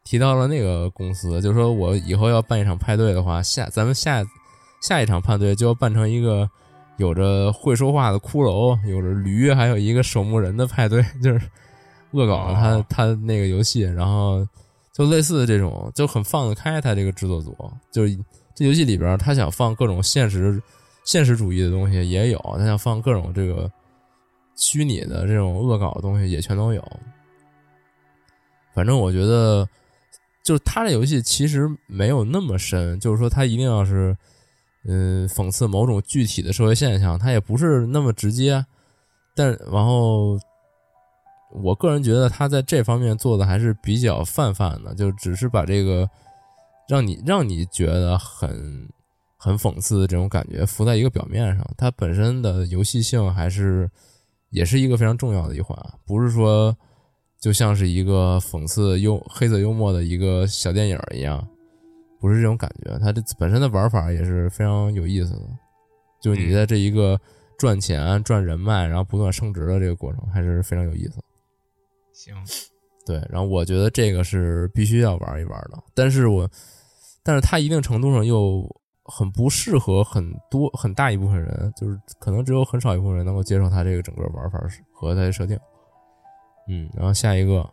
[0.04, 4.24] 提到了那个公司，就是说我以后要办一场派对的话，下咱们下。
[4.82, 6.46] 下一场派对就要办成一个
[6.98, 11.40] 有着会说话的骷髅，有着驴，还有一个守墓人的派对，就是
[12.12, 14.46] 恶搞了他他那个游戏，然后
[14.92, 16.82] 就类似的这种就很放得开。
[16.82, 17.56] 他这个制作组
[17.94, 18.14] 就是
[18.54, 20.62] 这游戏里边，他想放各种现实
[21.06, 23.72] 现实主义的东西也有，他想放各种这个
[24.58, 26.84] 虚拟的这种恶搞的东西也全都有。
[28.74, 29.66] 反正我觉得，
[30.44, 34.16] 就是他这游戏其实没有那么深，就是说他一定要是。
[34.86, 38.66] 嗯，讽刺某种具体的社会现象，它也不是那么直接，
[39.34, 40.38] 但然后，
[41.54, 46.06] 我个人觉得他在这方面做的还是比较泛泛的，就只是把这个
[46.90, 48.86] 让你让你觉得很
[49.38, 53.90] 很讽刺的这种感觉浮在一个表面上，它本身的游戏性还是
[54.50, 56.76] 也是一个非常重要的一环，不是说
[57.44, 61.46] 就像是一个讽刺幽黑色幽默的一个小电影一样。
[62.18, 65.42] 不是这种感觉，它这本身的玩法也是非常有意思的。
[66.22, 67.20] 就是你在这一个
[67.58, 71.20] 赚钱、赚人脉，然后不断升值的这个过程，还是非常有意思。
[72.14, 72.34] 行，
[73.06, 75.78] 对，然后我觉得这个是必须要玩一玩的。
[75.94, 76.50] 但是我，
[77.24, 78.66] 但是它一定程度上又
[79.04, 85.60] 很不适合很多很大一部分人，就是可能只有很少一部分人能够接受它这个整个玩法和它的设定。
[86.68, 87.70] 嗯，然后下一个，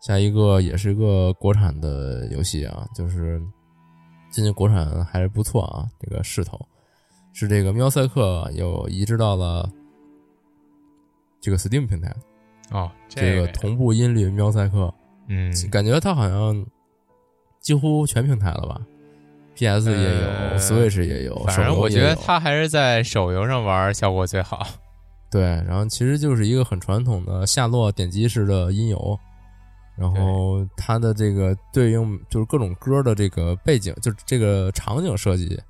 [0.00, 3.40] 下一个也是一个国产的游戏啊，就是。
[4.32, 6.56] 最近国产还是不错啊，这个势头
[7.32, 9.68] 是这个喵赛克又移植到了
[11.40, 12.14] 这个 Steam 平台
[12.70, 14.94] 哦，这个同步音律喵赛克，
[15.26, 16.64] 嗯，感觉它好像
[17.58, 18.80] 几乎全平台了吧
[19.56, 24.64] ？PS 也有，Switch 也有，反正我觉得它还是在手游上玩效果最好。
[25.30, 29.18] 对，然后其实就是一个很传统的下落点击式的音游。
[29.96, 35.60] 然后它的这个对应就是各种歌的这个背景，就是这个场景设计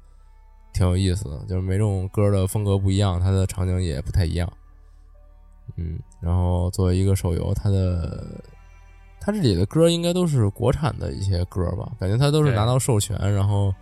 [0.72, 4.48] 挺有意思的，就是每种歌的风格不一样，它的场景也不太一样。
[5.74, 8.40] 嗯，然后作为一个手游，它的
[9.20, 11.90] 它这里的歌应该都是国产的一些歌吧？
[11.98, 13.74] 感觉它都是拿到授权，然后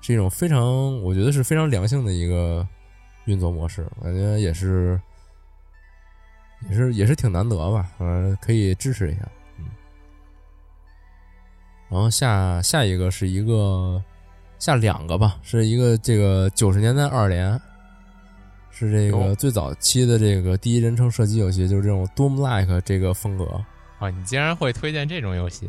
[0.00, 2.66] 是一种非常，我觉得是非常良性的一个
[3.26, 5.00] 运作模式，感觉也是
[6.68, 7.88] 也是也是挺难得吧？
[7.98, 9.20] 嗯，可以支持一下。
[11.88, 14.02] 然后下下一个是一个
[14.58, 17.60] 下两个吧，是一个这个九十年代二连，
[18.70, 23.44] 是这个最早期的这个第一人称射击游戏，就是这种 Doom like 这个风格
[23.98, 24.08] 啊。
[24.08, 25.68] 你竟然会推荐这种游戏？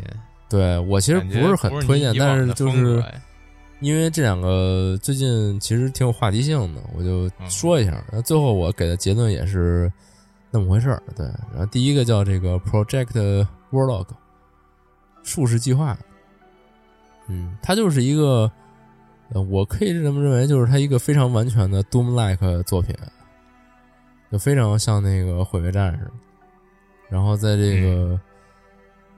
[0.49, 3.03] 对我其实不是很推荐，但是就是
[3.81, 7.91] 因为这两个最近其实挺有话题性的，我就说一下。
[7.91, 9.91] 然后最后我给的结论也是
[10.53, 11.01] 那么回事儿。
[11.15, 14.05] 对，然后第一个叫这个 Project Warlock，
[15.23, 15.97] 术士计划。
[17.27, 18.51] 嗯，它就是一个，
[19.31, 22.95] 呃，我可以这么认为，就是它一个非常完全的 Doom-like 作品，
[24.31, 26.11] 就非常像那个毁灭战士。
[27.09, 28.19] 然后在这个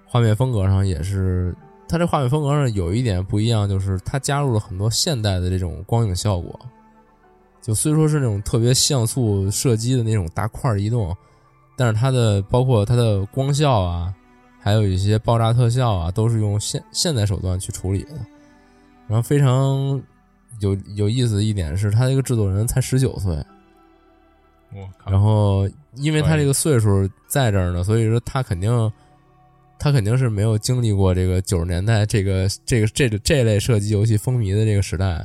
[0.05, 1.53] 画面风格上也是，
[1.87, 6.57] 它这画面风格上有一点不一样，就是它加入了很多现代的这种光影效果。
[7.65, 11.15] 就虽说是那种特别像素射击的那种大块移动，
[11.75, 14.13] 但是它的包括它的光效啊。
[14.59, 18.13] 还有一些爆炸特效啊，都是用现现代手段去处理的。
[19.07, 20.01] 然后非常
[20.59, 23.35] 有有意思的一点是，他这个制作人才十九岁。
[24.73, 28.91] 我然后因为他这个岁数在这儿呢，所以说他肯定
[29.77, 35.23] 他肯定是没有经历过这个九十年代这个这个这这类射击游戏风靡的这个时代。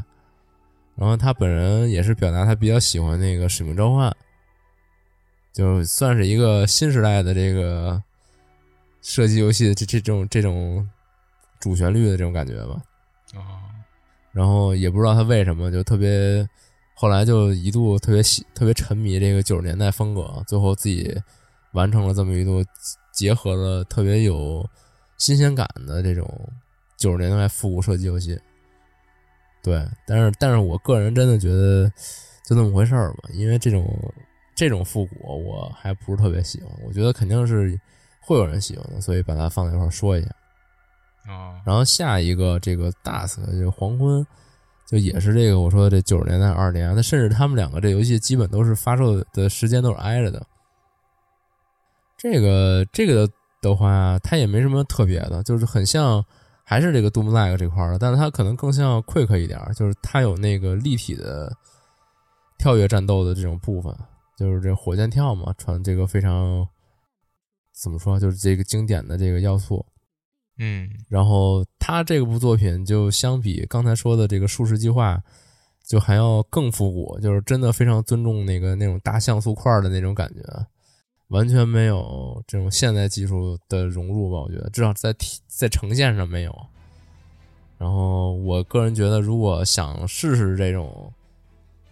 [1.01, 4.11] 然后他本人也是表达他比较喜欢那个《使命召唤》，
[5.51, 8.03] 就算是一个新时代的这个
[9.01, 10.87] 射击游戏这这种这种
[11.59, 12.83] 主旋律的这种感觉吧。
[13.35, 13.73] 啊，
[14.31, 16.47] 然后也不知道他为什么就特别，
[16.95, 21.19] 后来就一度特别喜特别沉迷这个九十年代风格，最后自己
[21.73, 22.63] 完成了这么一度
[23.11, 24.69] 结合了特别有
[25.17, 26.29] 新鲜感的这种
[26.99, 28.39] 九十年代复古射击游戏。
[29.63, 31.87] 对，但是但是我个人真的觉得
[32.45, 33.87] 就那么回事儿吧，因为这种
[34.57, 37.79] 这种复古我还不是特别喜欢，我觉得肯定是
[38.23, 40.29] 会有人喜欢的，所以把它放在一块儿说一下。
[41.31, 44.27] 啊，然后下一个这个 dusk 就黄昏，
[44.87, 50.43] 就也是这个我说的这九十年代二十年，那甚至他们两个这游戏基本都是发售的时间都是挨着的。
[52.17, 53.29] 这个这个
[53.61, 56.25] 的话，它也没什么特别的，就是很像。
[56.71, 61.53] 还是这个 Doom Like 这块的，但是它可能更像 Quick 一点，就是它有那个立体的
[62.59, 63.93] 跳跃战斗的这种部分，
[64.39, 66.65] 就是这火箭跳嘛，传这个非常
[67.83, 69.85] 怎么说，就是这个经典的这个要素。
[70.59, 75.21] 嗯，然后它这部作品就相比刚才说的这个术士计划，
[75.89, 80.41] 就还要更复古，就是真的非常尊重那个那种大像素块的那种感觉。
[81.31, 84.39] 完全没有这种现代技术的融入吧？
[84.39, 85.15] 我觉得至少在
[85.47, 86.55] 在呈现上没有。
[87.79, 91.13] 然后我个人觉得，如果想试试这种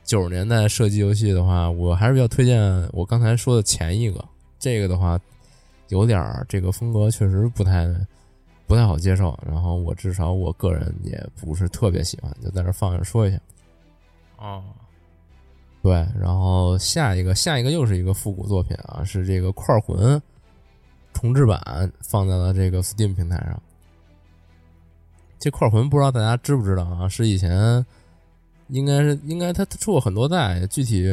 [0.04, 2.60] 九十年代射击游戏的话，我还是比较推荐
[2.92, 4.22] 我刚才说的前一个。
[4.58, 5.18] 这个的话，
[5.88, 7.86] 有点儿这个风格确实不太
[8.66, 9.38] 不太好接受。
[9.46, 13.40] 然后我至少我个人也不是特别喜欢，就在这放着说一下。
[14.38, 14.64] 哦。
[15.88, 20.16] 对，然后下一个下一个又是一个复古作品啊，是这个《块魂》
[21.14, 23.58] 重置版放在了这个 Steam 平台上。
[25.38, 27.08] 这《块魂》不知道大家知不知道啊？
[27.08, 27.86] 是以前
[28.68, 31.06] 应该是应该它出过很多代，具体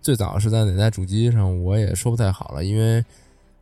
[0.00, 3.04] 最早是在哪代主机上我也说不太好了，因为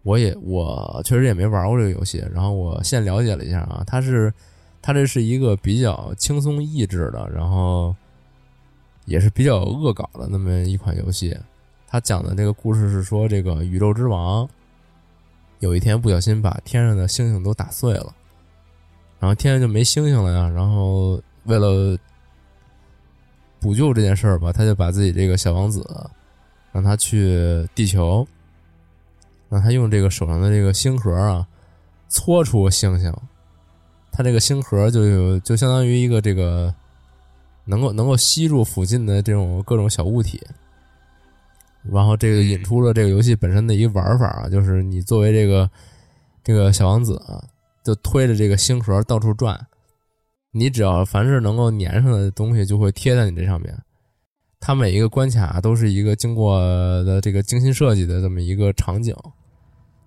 [0.05, 2.25] 我也我确实也没玩过这个游戏。
[2.33, 4.33] 然后我现了解了一下啊，它是
[4.81, 7.93] 它这是一个比较轻松益智的，然后。
[9.07, 11.37] 也是比较恶搞的那么一款游戏，
[11.87, 14.49] 它讲的这个故事是说，这个宇宙之王
[15.59, 18.15] 有一天不小心把天上的星星都打碎了，
[19.21, 20.49] 然后天上就没星星了呀。
[20.49, 21.99] 然后为了
[23.61, 26.11] 补救这件事儿吧，他就把自己这个小王子
[26.73, 28.27] 让他去地球，
[29.51, 31.47] 让他用这个手上的这个星核啊
[32.09, 33.15] 搓出星星，
[34.11, 36.75] 他这个星核就有就相当于一个这个。
[37.67, 40.41] 能够能够吸住附近的这种各种小物体，
[41.83, 45.71] 然后这个引出了这个游戏本身的一个玩法啊，就是你作为这个
[46.43, 47.43] 这个小王子啊，
[47.83, 49.67] 就推着这个星盒到处转，
[50.53, 53.77] 你只要凡是能够粘上的东西就会贴在你这上面。
[54.61, 56.59] 它每一个关卡都是一个经过
[57.05, 59.15] 的这个精心设计的这么一个场景，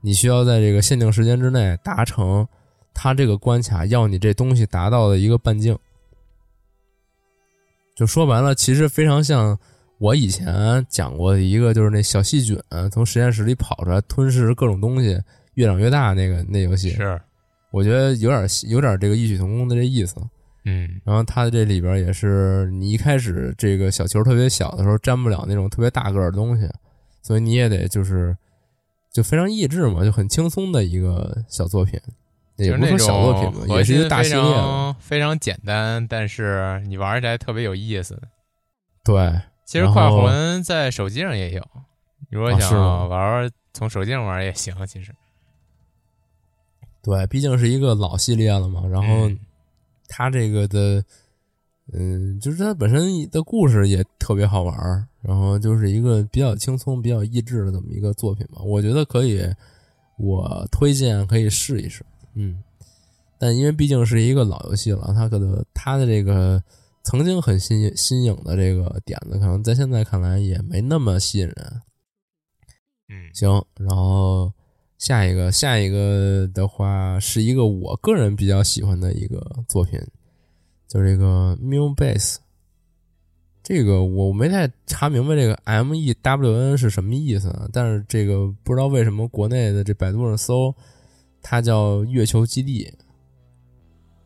[0.02, 2.48] 你需要在这个限定时间之内达成
[2.94, 5.78] 它这个关卡要你这东西达到的一个半径。
[7.98, 9.58] 就说白了，其实非常像
[9.98, 12.56] 我以前讲过的一个，就是那小细菌
[12.92, 15.20] 从实验室里跑出来吞噬各种东西，
[15.56, 16.92] 越长越大那个那游戏。
[16.92, 17.20] 是，
[17.72, 20.16] 我觉得有点有点这个异曲同工的这意思。
[20.66, 26.70] 嗯，然后它这里边也是，你一开始这个小球特别小的时候粘不了那种特别大个的东西，
[27.24, 28.38] 所以你也得就是
[29.12, 32.00] 就非常益智嘛，就很轻松的一个小作品。
[32.58, 38.20] 也不是小作品，也是一个大系列，非常简单，但是你玩起来特别有意思。
[39.04, 41.64] 对，其实《快魂》在手机上也有，
[42.30, 44.74] 如果想玩，从手机上玩也行。
[44.88, 45.14] 其实，
[47.04, 48.82] 对，毕竟是一个老系列了嘛。
[48.88, 49.30] 然后，
[50.10, 51.04] 它这个的，
[51.94, 58.62] 嗯，就是它本身的故事也特别好玩，然后就是一个比较轻松、比较益智的这么一个作品嘛。
[58.64, 59.42] 我觉得可以，
[60.18, 62.04] 我推荐可以试一试。
[62.40, 62.64] 嗯，
[63.40, 66.64] 但因为毕竟是一个老游戏了，它可能它的这个
[67.04, 71.82] 曾经很新新颖的这个点子，可能在现在看来也没那么吸引人。
[73.10, 74.54] 嗯，行，然后
[75.00, 80.00] 下一个下一个的话是一个我个人比较喜欢的一个作品，
[80.88, 82.36] 就是这个 Mu Base。
[83.64, 90.72] 这个我没太查明白这个 M E W N 是什么意思，但是这个不知道为什么国内的这百度上搜。
[91.50, 92.92] 它叫月球基地，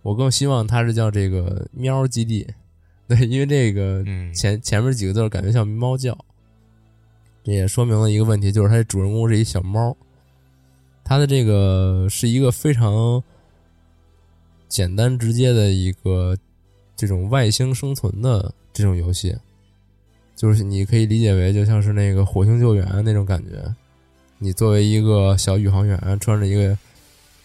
[0.01, 2.47] 我更希望它是叫这个喵基地，
[3.07, 4.03] 对，因为这个
[4.33, 6.17] 前前面几个字感觉像猫叫，
[7.43, 9.95] 这也说明了一个问题，就是它主人公是一小猫，
[11.03, 13.21] 它的这个是一个非常
[14.67, 16.35] 简单直接的一个
[16.95, 19.37] 这种外星生存的这种游戏，
[20.35, 23.75] 就是你可以理解为就像是那个火星救援那种感觉。
[24.39, 26.75] 你作为一个小宇航员，穿着一个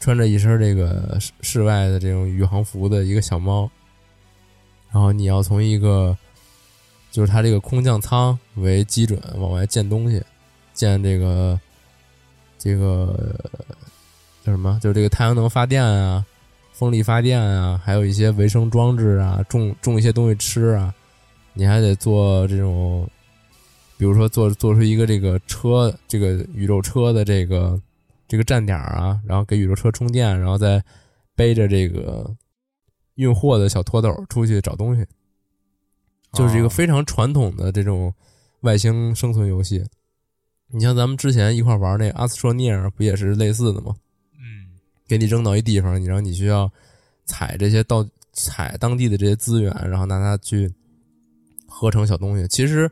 [0.00, 3.70] 穿着一身这个室室外的这种宇航服的一个小猫，
[4.90, 6.16] 然后你要从一个
[7.10, 10.22] 就是它这个空降舱为基准往外建东西，
[10.72, 11.58] 建这个
[12.58, 13.34] 这个
[14.44, 14.78] 叫什么？
[14.82, 16.24] 就是这个太阳能发电啊，
[16.72, 20.94] 风力发电啊，还有一些维生装置啊，种种一些东西吃啊，
[21.52, 23.08] 你还得做这种。
[23.98, 27.80] 比如说做做出一个这个车，这个宇宙车的这个
[28.28, 30.82] 这个站点啊，然后给宇宙车充电，然后再
[31.34, 32.34] 背着这个
[33.14, 35.06] 运货的小拖斗出去找东西，
[36.32, 38.12] 就是一个非常传统的这种
[38.60, 39.84] 外星生存游戏。
[40.68, 43.94] 你像咱们之前一块玩那阿斯托尼尔，不也是类似的吗？
[44.34, 44.74] 嗯，
[45.06, 46.70] 给你扔到一地方，你然后你需要
[47.24, 50.72] 采这些到采当地的这些资源，然后拿它去
[51.68, 52.48] 合成小东西。
[52.48, 52.90] 其实。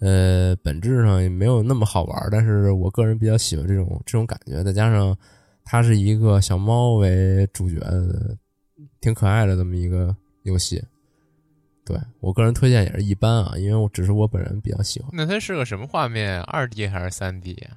[0.00, 5.16] 呃，本质上也没有那么好玩，但是我个人比较喜欢这种这种感觉，再加上
[5.64, 8.36] 它是一个小猫为主角的，
[9.00, 10.82] 挺可爱的这么一个游戏。
[11.84, 15.08] 对我个人推荐也是一般啊，因为我只是我本人比较喜欢。
[15.12, 16.42] 那它是个什么画面？
[16.42, 17.70] 二 D 还是三 D 呀？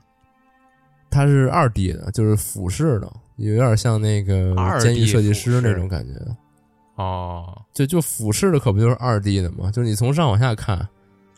[1.11, 6.13] 它是二 D 的，就是俯视的，有点像那个监狱设计师那种感觉。
[6.95, 9.72] 哦，就就俯视的可不就是二 D 的吗？
[9.72, 10.86] 就是你从上往下看。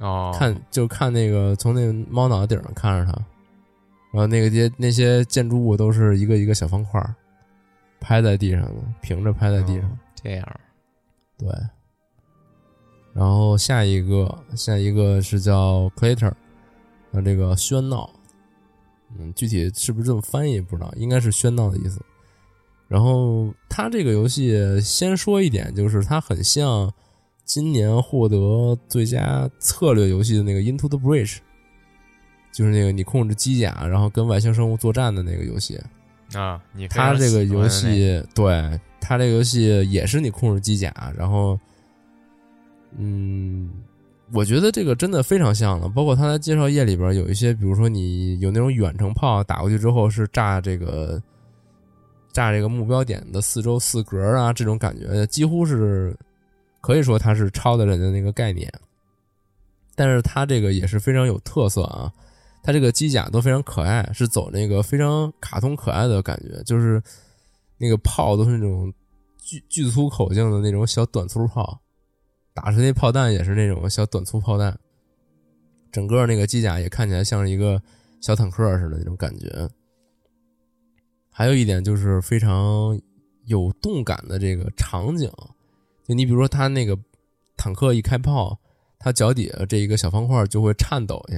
[0.01, 3.11] 哦，看就看那个从那个猫脑袋顶上看着它，
[4.11, 6.99] 然后那个些那些建筑物都是一个一个小方块
[7.99, 9.99] 拍在地上的，平着拍在地上。
[10.15, 10.59] 这样，
[11.37, 11.47] 对。
[13.13, 16.33] 然后下一个，下一个是叫 Clatter，
[17.11, 18.09] 那，这个喧闹，
[19.19, 22.03] 嗯，具体是不是这么翻译不知道，应该是喧闹的意思。
[22.87, 26.91] 然后它这个游戏先说一点，就是它很像。
[27.43, 31.35] 今年获得最佳策略游戏的那个《Into the Bridge》，
[32.53, 35.77] 就是那个你控制机甲，然后跟外星生物作战的那个游戏
[36.33, 36.61] 啊。
[36.73, 41.59] 你他这个游戏，对他这个游戏也是你控制机甲，然后，
[42.97, 43.69] 嗯，
[44.31, 45.89] 我觉得这个真的非常像了。
[45.89, 51.21] 包括他在介绍页里边有一些，比如说你有那种远程炮打过去之后是炸这个
[52.31, 56.15] 炸这个目标点的四周四格啊，这种感觉几乎是。
[56.81, 58.67] 可以说它是抄的人的那个概念，
[59.95, 62.11] 但是它这个也是非常有特色啊！
[62.63, 67.01] 它这个机甲都非常可爱，是走那个非常卡通可爱的感觉，就是
[67.77, 68.91] 那个炮都是那种
[69.37, 71.79] 巨巨粗口径的那种小短粗炮，
[72.53, 74.77] 打出那炮弹也是那种小短粗炮弹，
[75.91, 77.81] 整个那个机甲也看起来像一个
[78.21, 79.69] 小坦克似的那种感觉。
[81.31, 82.99] 还有一点就是非常
[83.45, 85.31] 有动感的这个场景。
[86.13, 86.97] 你比如说，他那个
[87.57, 88.59] 坦克一开炮，
[88.99, 91.37] 他脚底下这一个小方块就会颤抖一下，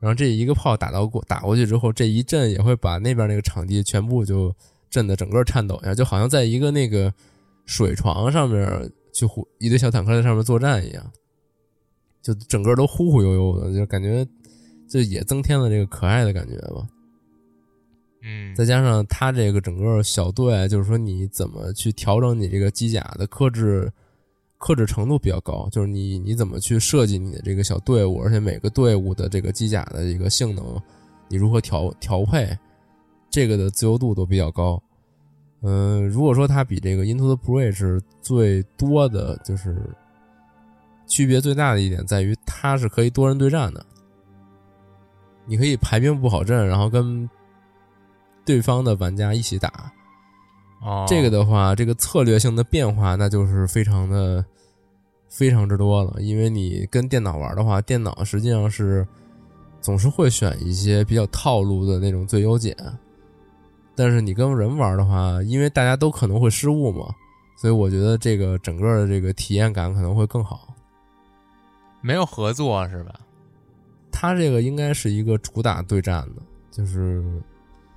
[0.00, 4.54] 然后这一个炮打到过打过去之后，这一震也会把那边那个场地全部就
[4.90, 7.12] 震得整个颤抖一下，就好像在一个那个
[7.66, 11.10] 水床上面去呼一堆小坦克在上面作战一样，
[12.22, 14.26] 就整个都忽忽悠悠的，就感觉
[14.88, 16.86] 就也增添了这个可爱的感觉吧。
[18.26, 23.92] 嗯，再加上它这个整个小队，就是说你怎么去调整你这个机甲的克制，
[24.56, 25.68] 克制程度比较高。
[25.70, 30.80] 就是你你怎么去设计你的这个小队伍，而且每个队伍的这个机甲的一个性能，
[31.28, 32.56] 你如何调调配，
[33.28, 34.82] 这个的自由度都比较高。
[35.60, 39.76] 嗯，如果说它比这个 Into the Bridge 最多的就是
[41.06, 43.84] 区别最大的一点在于，它是可以多人对战的，
[45.44, 47.28] 你可以排兵布好阵，然后跟。
[48.44, 49.90] 对方的玩家一起打，
[50.82, 54.44] 哦，这个的话，这个策略性的变化那就是非常的
[55.30, 56.20] 非常之多了。
[56.20, 59.06] 因为你跟电脑玩的话，电脑实际上是
[59.80, 62.76] 总是会选一些比较套路的那种最优解，
[63.94, 67.06] 但是你跟人玩的话，因为大家都可能会失误嘛，
[67.56, 70.68] 所以我觉得这个整个的这个体验感可能会更好。
[72.02, 73.14] 没有合作是吧？
[74.12, 77.24] 他这个应该是一个主打对战的，就是。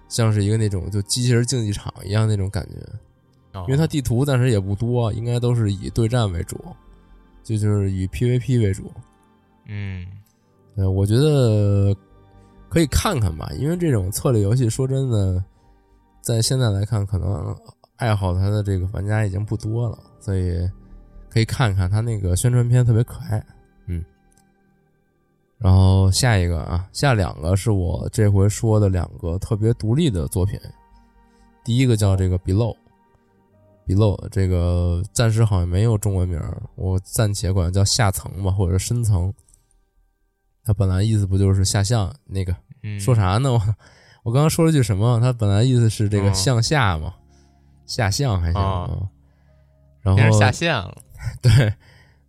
[0.08, 6.58] 像是一个那种就机器人竞技场一样那种感觉，因为它地图暂时也不多，应该都是以对战为主，
[7.44, 8.92] 就就是以 PVP 为主。
[9.66, 10.06] 嗯，
[10.76, 11.96] 呃，我觉得
[12.70, 15.44] 可以看看吧，因为这种策略游戏，说真的，
[16.22, 17.56] 在现在来看，可能
[17.98, 20.70] 爱好它的这个玩家已经不多了，所以
[21.30, 23.44] 可以看看它那个宣传片特别可爱。
[25.60, 30.60] 嗯，然后下一个啊，下两个是我这回说的两个特别独立的作品。
[31.64, 36.42] 第一个叫这个 Below，Below 这个暂时好像没有中文名，
[36.76, 39.34] 我暂且管它叫下层吧，或者深层。
[40.64, 42.56] 它本来意思不就是下向那个？
[43.00, 43.52] 说啥呢？
[43.52, 43.62] 我
[44.24, 45.20] 我刚刚说了句什么？
[45.20, 47.14] 它本来意思是这个向下嘛，
[47.86, 49.10] 下向还行。
[50.02, 50.98] 然后下线了，
[51.42, 51.74] 对，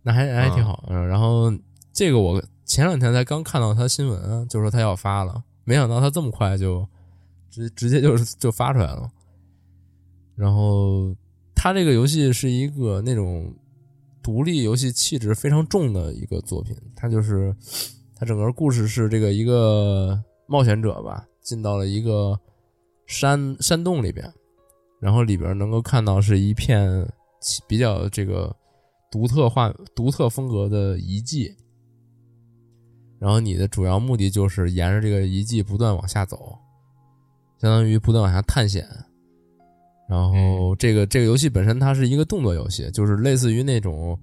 [0.01, 0.83] 那还还挺好。
[0.89, 1.49] 然后
[1.93, 6.87] 这个我前两天才刚看到他新闻，就说他要发了，没想到他这么快就
[7.49, 9.09] 直直接就就发出来了。
[10.35, 11.15] 然后
[11.55, 13.51] 他这个游戏是一个那种
[14.21, 17.55] 独立游戏气质非常重的一个作品，它就是
[18.15, 22.39] 它整个故事是这个一个冒险者吧，进到了一个
[23.07, 24.31] 山山洞里边，
[24.99, 27.11] 然后里边能够看到是一片。
[27.69, 28.53] 比较这个
[29.09, 31.55] 独特化、独特风格的遗迹，
[33.19, 36.57] 然后你的主要目的就是沿着这个遗迹不断往下走，
[37.59, 38.87] 相当于不断往下探险。
[40.07, 44.17] 然后这个这个游戏本身它是一个动作游戏，就是类似于那种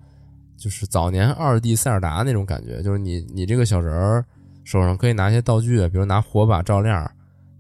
[0.56, 4.24] 就是早年二 D 塞尔达那种感觉，就是你你这个小人儿
[4.64, 7.08] 手上可以拿一些道具，比如拿火把照亮，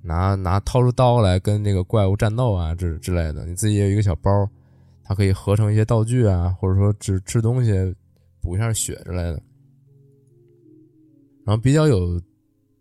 [0.02, 4.30] 拿拿掏出刀来跟那个怪物战斗啊之之类的，你自己也有一个小包。
[5.08, 7.94] 它可以合成一些道具啊，或者说只吃东西
[8.40, 9.40] 补一下血之类的。
[11.46, 12.20] 然后比较有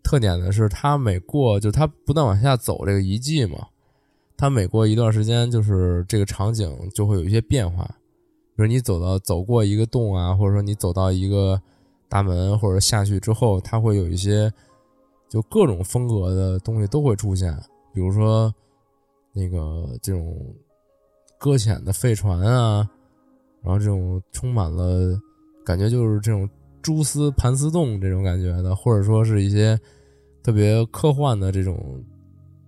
[0.02, 3.68] 特点的是，它每过就它不断往下走这个遗迹嘛，
[4.36, 7.84] 它每过一段时间，就是这个场景就会有一些变化。
[8.54, 11.58] 比如你走到走过一个洞啊，或者说你走到一个
[12.08, 14.52] 大门或者下去之后，它会有一些
[15.30, 17.56] 就各种风格的东西都会出现，
[17.94, 18.52] 比如说
[19.32, 20.36] 那个这种。
[21.38, 22.88] 搁浅的废船啊，
[23.62, 25.20] 然后这种充满了
[25.66, 26.48] 感觉就是这种
[26.86, 29.76] 蛛丝盘丝洞这种感觉的，或者说是一些
[30.40, 32.00] 特别科幻的这种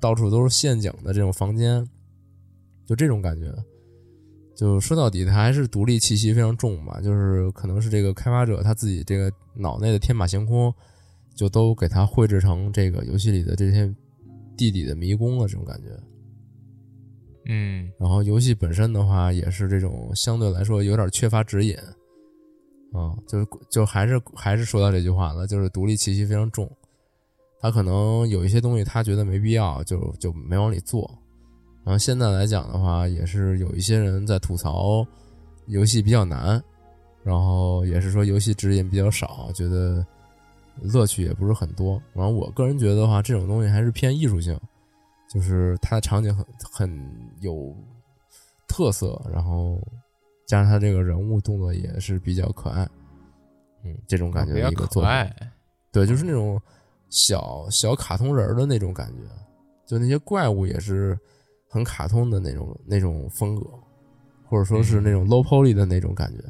[0.00, 1.88] 到处都是陷阱的这种房间，
[2.84, 3.46] 就这种感觉。
[4.56, 10.74] 就说到底，它还是独立气息非常重吧，就是可能是这个开发者他自己这个脑内的天马行空，
[11.36, 13.88] 就都给它绘制成这个游戏里的这些
[14.56, 15.90] 地底的迷宫了，这种感觉。
[17.46, 21.76] 嗯，然后游戏本身的话，也是这种相对来说有点缺乏指引，
[22.92, 26.70] 啊，就是就还是还是说到这句话了，就是独立气息非常重，
[27.60, 31.10] 他可能有一些东西他觉得没必要，就就没往里做。
[31.84, 35.06] 然后现在来讲的话，也是有一些人在吐槽
[35.66, 36.62] 游戏比较难，
[37.22, 40.04] 然后也是说游戏指引比较少，觉得
[40.82, 42.00] 乐趣也不是很多。
[42.12, 44.58] 然后我个人觉得的话，这种东西还是偏艺术性。
[45.30, 47.10] 就是它的场景很很
[47.40, 47.76] 有
[48.66, 49.78] 特色，然后
[50.48, 52.88] 加上他这个人物动作也是比较可爱，
[53.84, 55.12] 嗯，这种感觉的一个作品，
[55.92, 56.60] 对，就是那种
[57.10, 59.22] 小小卡通人的那种感觉，
[59.86, 61.16] 就那些怪物也是
[61.68, 63.66] 很卡通的那种那种风格，
[64.46, 66.42] 或者说是那种 low poly 的那种感觉。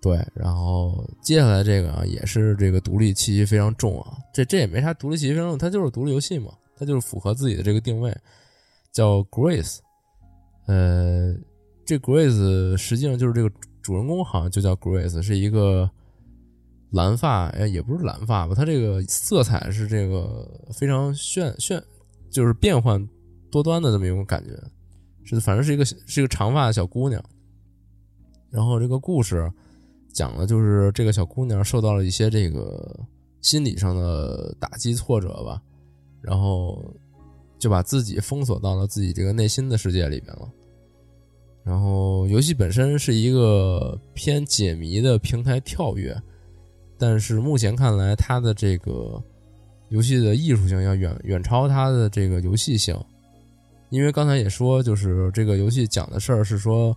[0.00, 6.52] 对，然后接下来这个啊，也是这个独立气息非常重啊，这这也没啥独立气息非常重，它就是独立游戏嘛。
[6.78, 8.10] 它就是符合自己的这个定位，
[8.90, 9.80] 叫 Grace，
[10.64, 11.34] 呃，
[11.90, 13.50] 这 Grace 实际上就是这个
[13.82, 15.90] 主人公好像就叫 Grace，是一个
[16.92, 21.82] 蓝发，哎，也不是蓝发吧，它这个色彩是这个非常炫炫，
[22.30, 23.04] 就是变幻
[23.50, 24.50] 多端的这么一种感觉，
[25.24, 27.20] 是反正是一个是一个长发的小姑娘，
[28.50, 29.50] 然后这个故事
[30.12, 33.00] 讲的就是这个小姑娘受到了一些这个
[33.40, 35.60] 心理上的打击挫折吧。
[36.22, 36.94] 然后
[37.58, 40.48] 就把自己封锁到了自己这个内心的世界里边了。
[41.64, 46.16] 然后游戏本身是一个偏解谜的平台跳跃，
[46.98, 49.22] 但是目前看来，它的这个
[49.88, 52.98] 游戏的艺术性要远远超它的这个游戏性。
[53.90, 56.96] 因为刚才也说，就是这个游戏讲的事儿是说，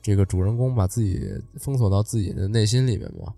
[0.00, 1.20] 这个主人公把自己
[1.58, 3.32] 封锁到自己的内心里面嘛，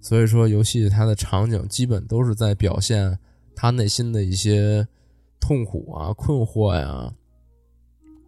[0.00, 3.18] 所以说游戏它的场景基本都是在表现。
[3.60, 4.86] 他内心的一些
[5.40, 7.12] 痛苦啊、困惑呀，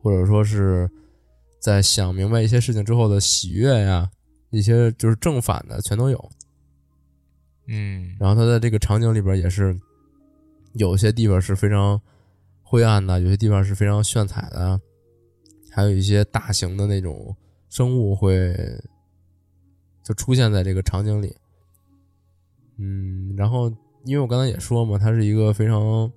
[0.03, 0.91] 或者说是
[1.61, 4.11] 在想明白一些事情之后的喜悦呀，
[4.51, 6.31] 一些就是正反的全都有。
[7.69, 9.79] 嗯，然后他在这个场景里边也是
[10.73, 12.01] 有些地方是非常
[12.63, 14.81] 灰暗的，有些地方是非常炫彩的，
[15.71, 17.37] 还有一些大型的那种
[17.69, 18.57] 生物会
[20.03, 21.37] 就出现在这个场景里。
[22.79, 23.73] 嗯，然后。
[24.07, 26.11] 因为我刚才也说嘛，它是一个非常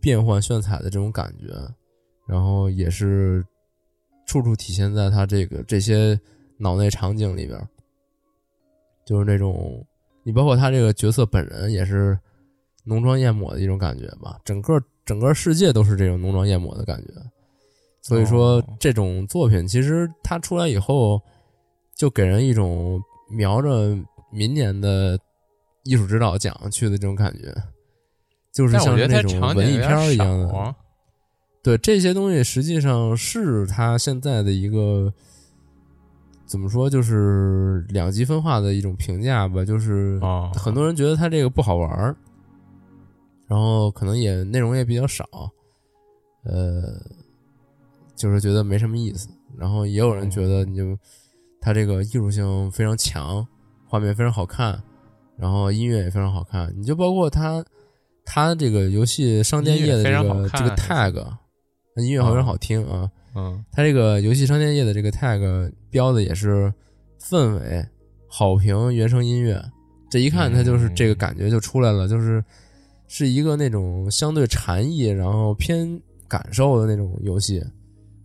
[0.00, 1.48] 变幻炫彩的这种感觉，
[2.26, 3.44] 然后也是
[4.28, 6.16] 处处体现在他这个这些
[6.58, 7.60] 脑内场景里边。
[9.04, 9.82] 就是那种
[10.22, 12.18] 你包括他这个角色本人也是
[12.84, 17.14] 浓妆艳抹的一种感觉吧，整个整个世界都是这种浓妆艳抹的感觉。
[18.02, 21.20] 所以说，这种作品其实它出来以后，
[21.94, 23.96] 就给人一种瞄着
[24.30, 25.18] 明年的
[25.84, 27.54] 艺术指导奖去的这种感觉，
[28.52, 30.74] 就是像那种文艺片一样的。
[31.68, 35.12] 对这些东西，实际上是他现在的一个
[36.46, 39.62] 怎么说，就是两极分化的一种评价吧。
[39.62, 40.18] 就是
[40.54, 42.16] 很多人觉得他这个不好玩
[43.46, 45.26] 然后可能也内容也比较少，
[46.44, 46.98] 呃，
[48.16, 49.28] 就是觉得没什么意思。
[49.58, 50.98] 然后也有人觉得，你就
[51.60, 53.46] 他这个艺术性非常强，
[53.86, 54.82] 画面非常好看，
[55.36, 56.72] 然后音乐也非常好看。
[56.74, 57.62] 你就包括他
[58.24, 61.22] 他这个游戏商店页的这个这个 tag。
[62.02, 66.72] 音乐非常好听啊，嗯，它这个游戏商店页的这个 tag 标的也是
[67.20, 67.84] 氛围
[68.28, 69.62] 好评原声音乐，
[70.10, 72.44] 这一看它就是这个感觉就出来了，就是
[73.06, 77.64] 是一个那种相对禅意，然后偏感受的那种游戏，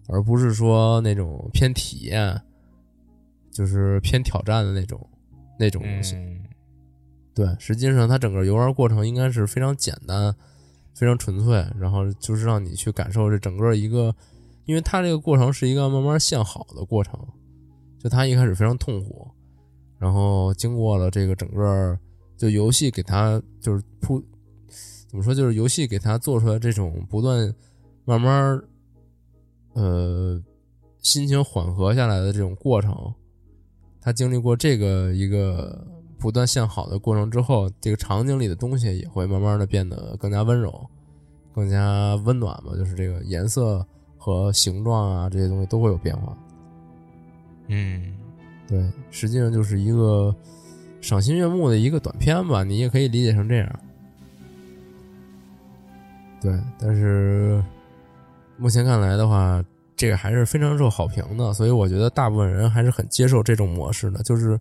[0.08, 2.40] 而不是说那种偏体验，
[3.52, 5.00] 就是偏挑战的那种
[5.58, 6.16] 那种东西。
[7.34, 10.36] 对，实际上它整个游玩过程应该是非常简单。
[10.96, 14.16] 非常纯粹，然后就是让你去感受这整个一个，
[14.66, 17.20] 因为它这个过程是一个慢慢向好的过程，
[18.00, 19.28] 就他一开始非常痛苦，
[19.98, 21.98] 然后经过了这个整个，
[22.38, 24.22] 就游戏给他就是铺，
[25.08, 27.54] 怎么说就是游戏给他做出来这种不断
[28.06, 28.62] 慢慢，
[29.74, 30.42] 呃，
[31.00, 32.96] 心情缓和下来的这种过程，
[34.00, 35.88] 他经历过这个一个。
[36.24, 40.74] 不断向好的过程之后，这个场景里的东西也会慢慢的变得更加温柔，
[41.54, 42.72] 更加温暖吧。
[42.78, 43.86] 就是这个颜色
[44.18, 46.34] 和形状啊，这些东西都会有变化。
[47.68, 48.16] 嗯，
[48.66, 50.34] 对，实际上就是一个
[51.02, 53.80] 赏心悦目的一个短片吧，你也可以理解成这样。
[56.40, 57.62] 对，但是
[58.56, 59.62] 目前看来的话，
[59.98, 64.58] 这个还是非常受好评的，所以我觉得大部分人还是很接受这种模式的，就是。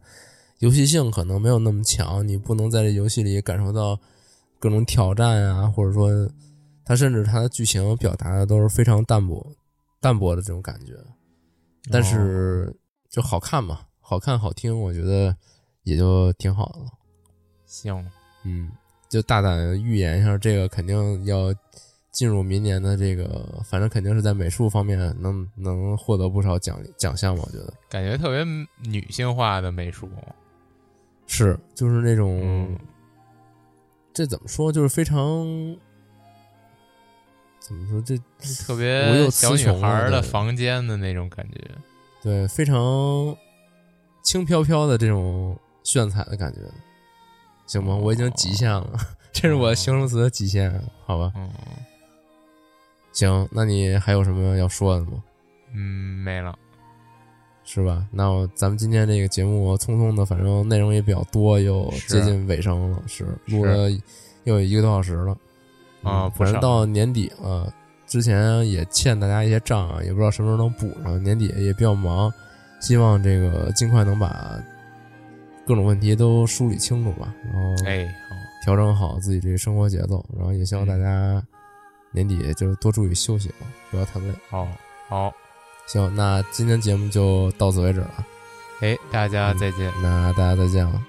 [0.62, 3.98] 游戏性可能没有那么强，你不能在这游戏里感受到
[4.60, 6.08] 各种挑战啊，或者说，
[6.84, 9.44] 它甚至它的剧情表达的都是非常淡薄、
[10.00, 10.94] 淡薄的这种感觉。
[11.90, 12.72] 但是
[13.10, 15.36] 就好看嘛，好看好听，我觉得
[15.82, 16.86] 也就挺好的了。
[17.66, 18.08] 行，
[18.44, 18.70] 嗯，
[19.08, 21.52] 就大胆预言一下，这个肯定要
[22.12, 27.42] 进入明年的这个，反正肯定是在美术方面能能获得不少奖奖项吧？
[27.44, 28.44] 我觉得，感觉特别
[28.88, 30.08] 女性化的美术。
[31.26, 32.78] 是，就是那种，
[34.12, 34.70] 这怎么说？
[34.70, 35.16] 就是非常，
[37.58, 38.00] 怎么说？
[38.02, 38.16] 这
[38.64, 41.58] 特别小女孩的房间的那种感觉，
[42.22, 42.76] 对，非常
[44.22, 46.60] 轻飘飘的这种炫彩的感觉，
[47.66, 47.96] 行吗？
[47.96, 48.98] 我已经极限了，
[49.32, 50.70] 这是我形容词的极限，
[51.06, 51.32] 好吧？
[51.34, 51.50] 嗯，
[53.12, 55.22] 行，那你还有什么要说的吗？
[55.72, 56.58] 嗯，没了。
[57.64, 58.04] 是吧？
[58.10, 63.88] 那咱们今天这个节目匆匆的，反正内容也比较多，又接近尾声了，是录了
[64.44, 65.36] 又有一个多小时了
[66.02, 66.28] 啊！
[66.30, 67.72] 反正到年底了，
[68.06, 71.22] 之前也欠大家一些账啊，也不知道什么时候能补上。
[71.22, 72.30] 年底也比较忙，
[72.80, 74.60] 希望这个尽快能把
[75.64, 77.32] 各种问题都梳理清楚吧。
[77.44, 78.34] 然后哎，好，
[78.64, 81.42] 调整好自己这个生活节奏，然后也希望大家
[82.10, 84.26] 年底就多注意休息吧，不要太累。
[84.50, 84.66] 好，
[85.08, 85.32] 好。
[85.86, 88.26] 行，那今天节目就到此为止了。
[88.80, 89.92] 哎，大家再见。
[90.02, 91.02] 那大家再见了。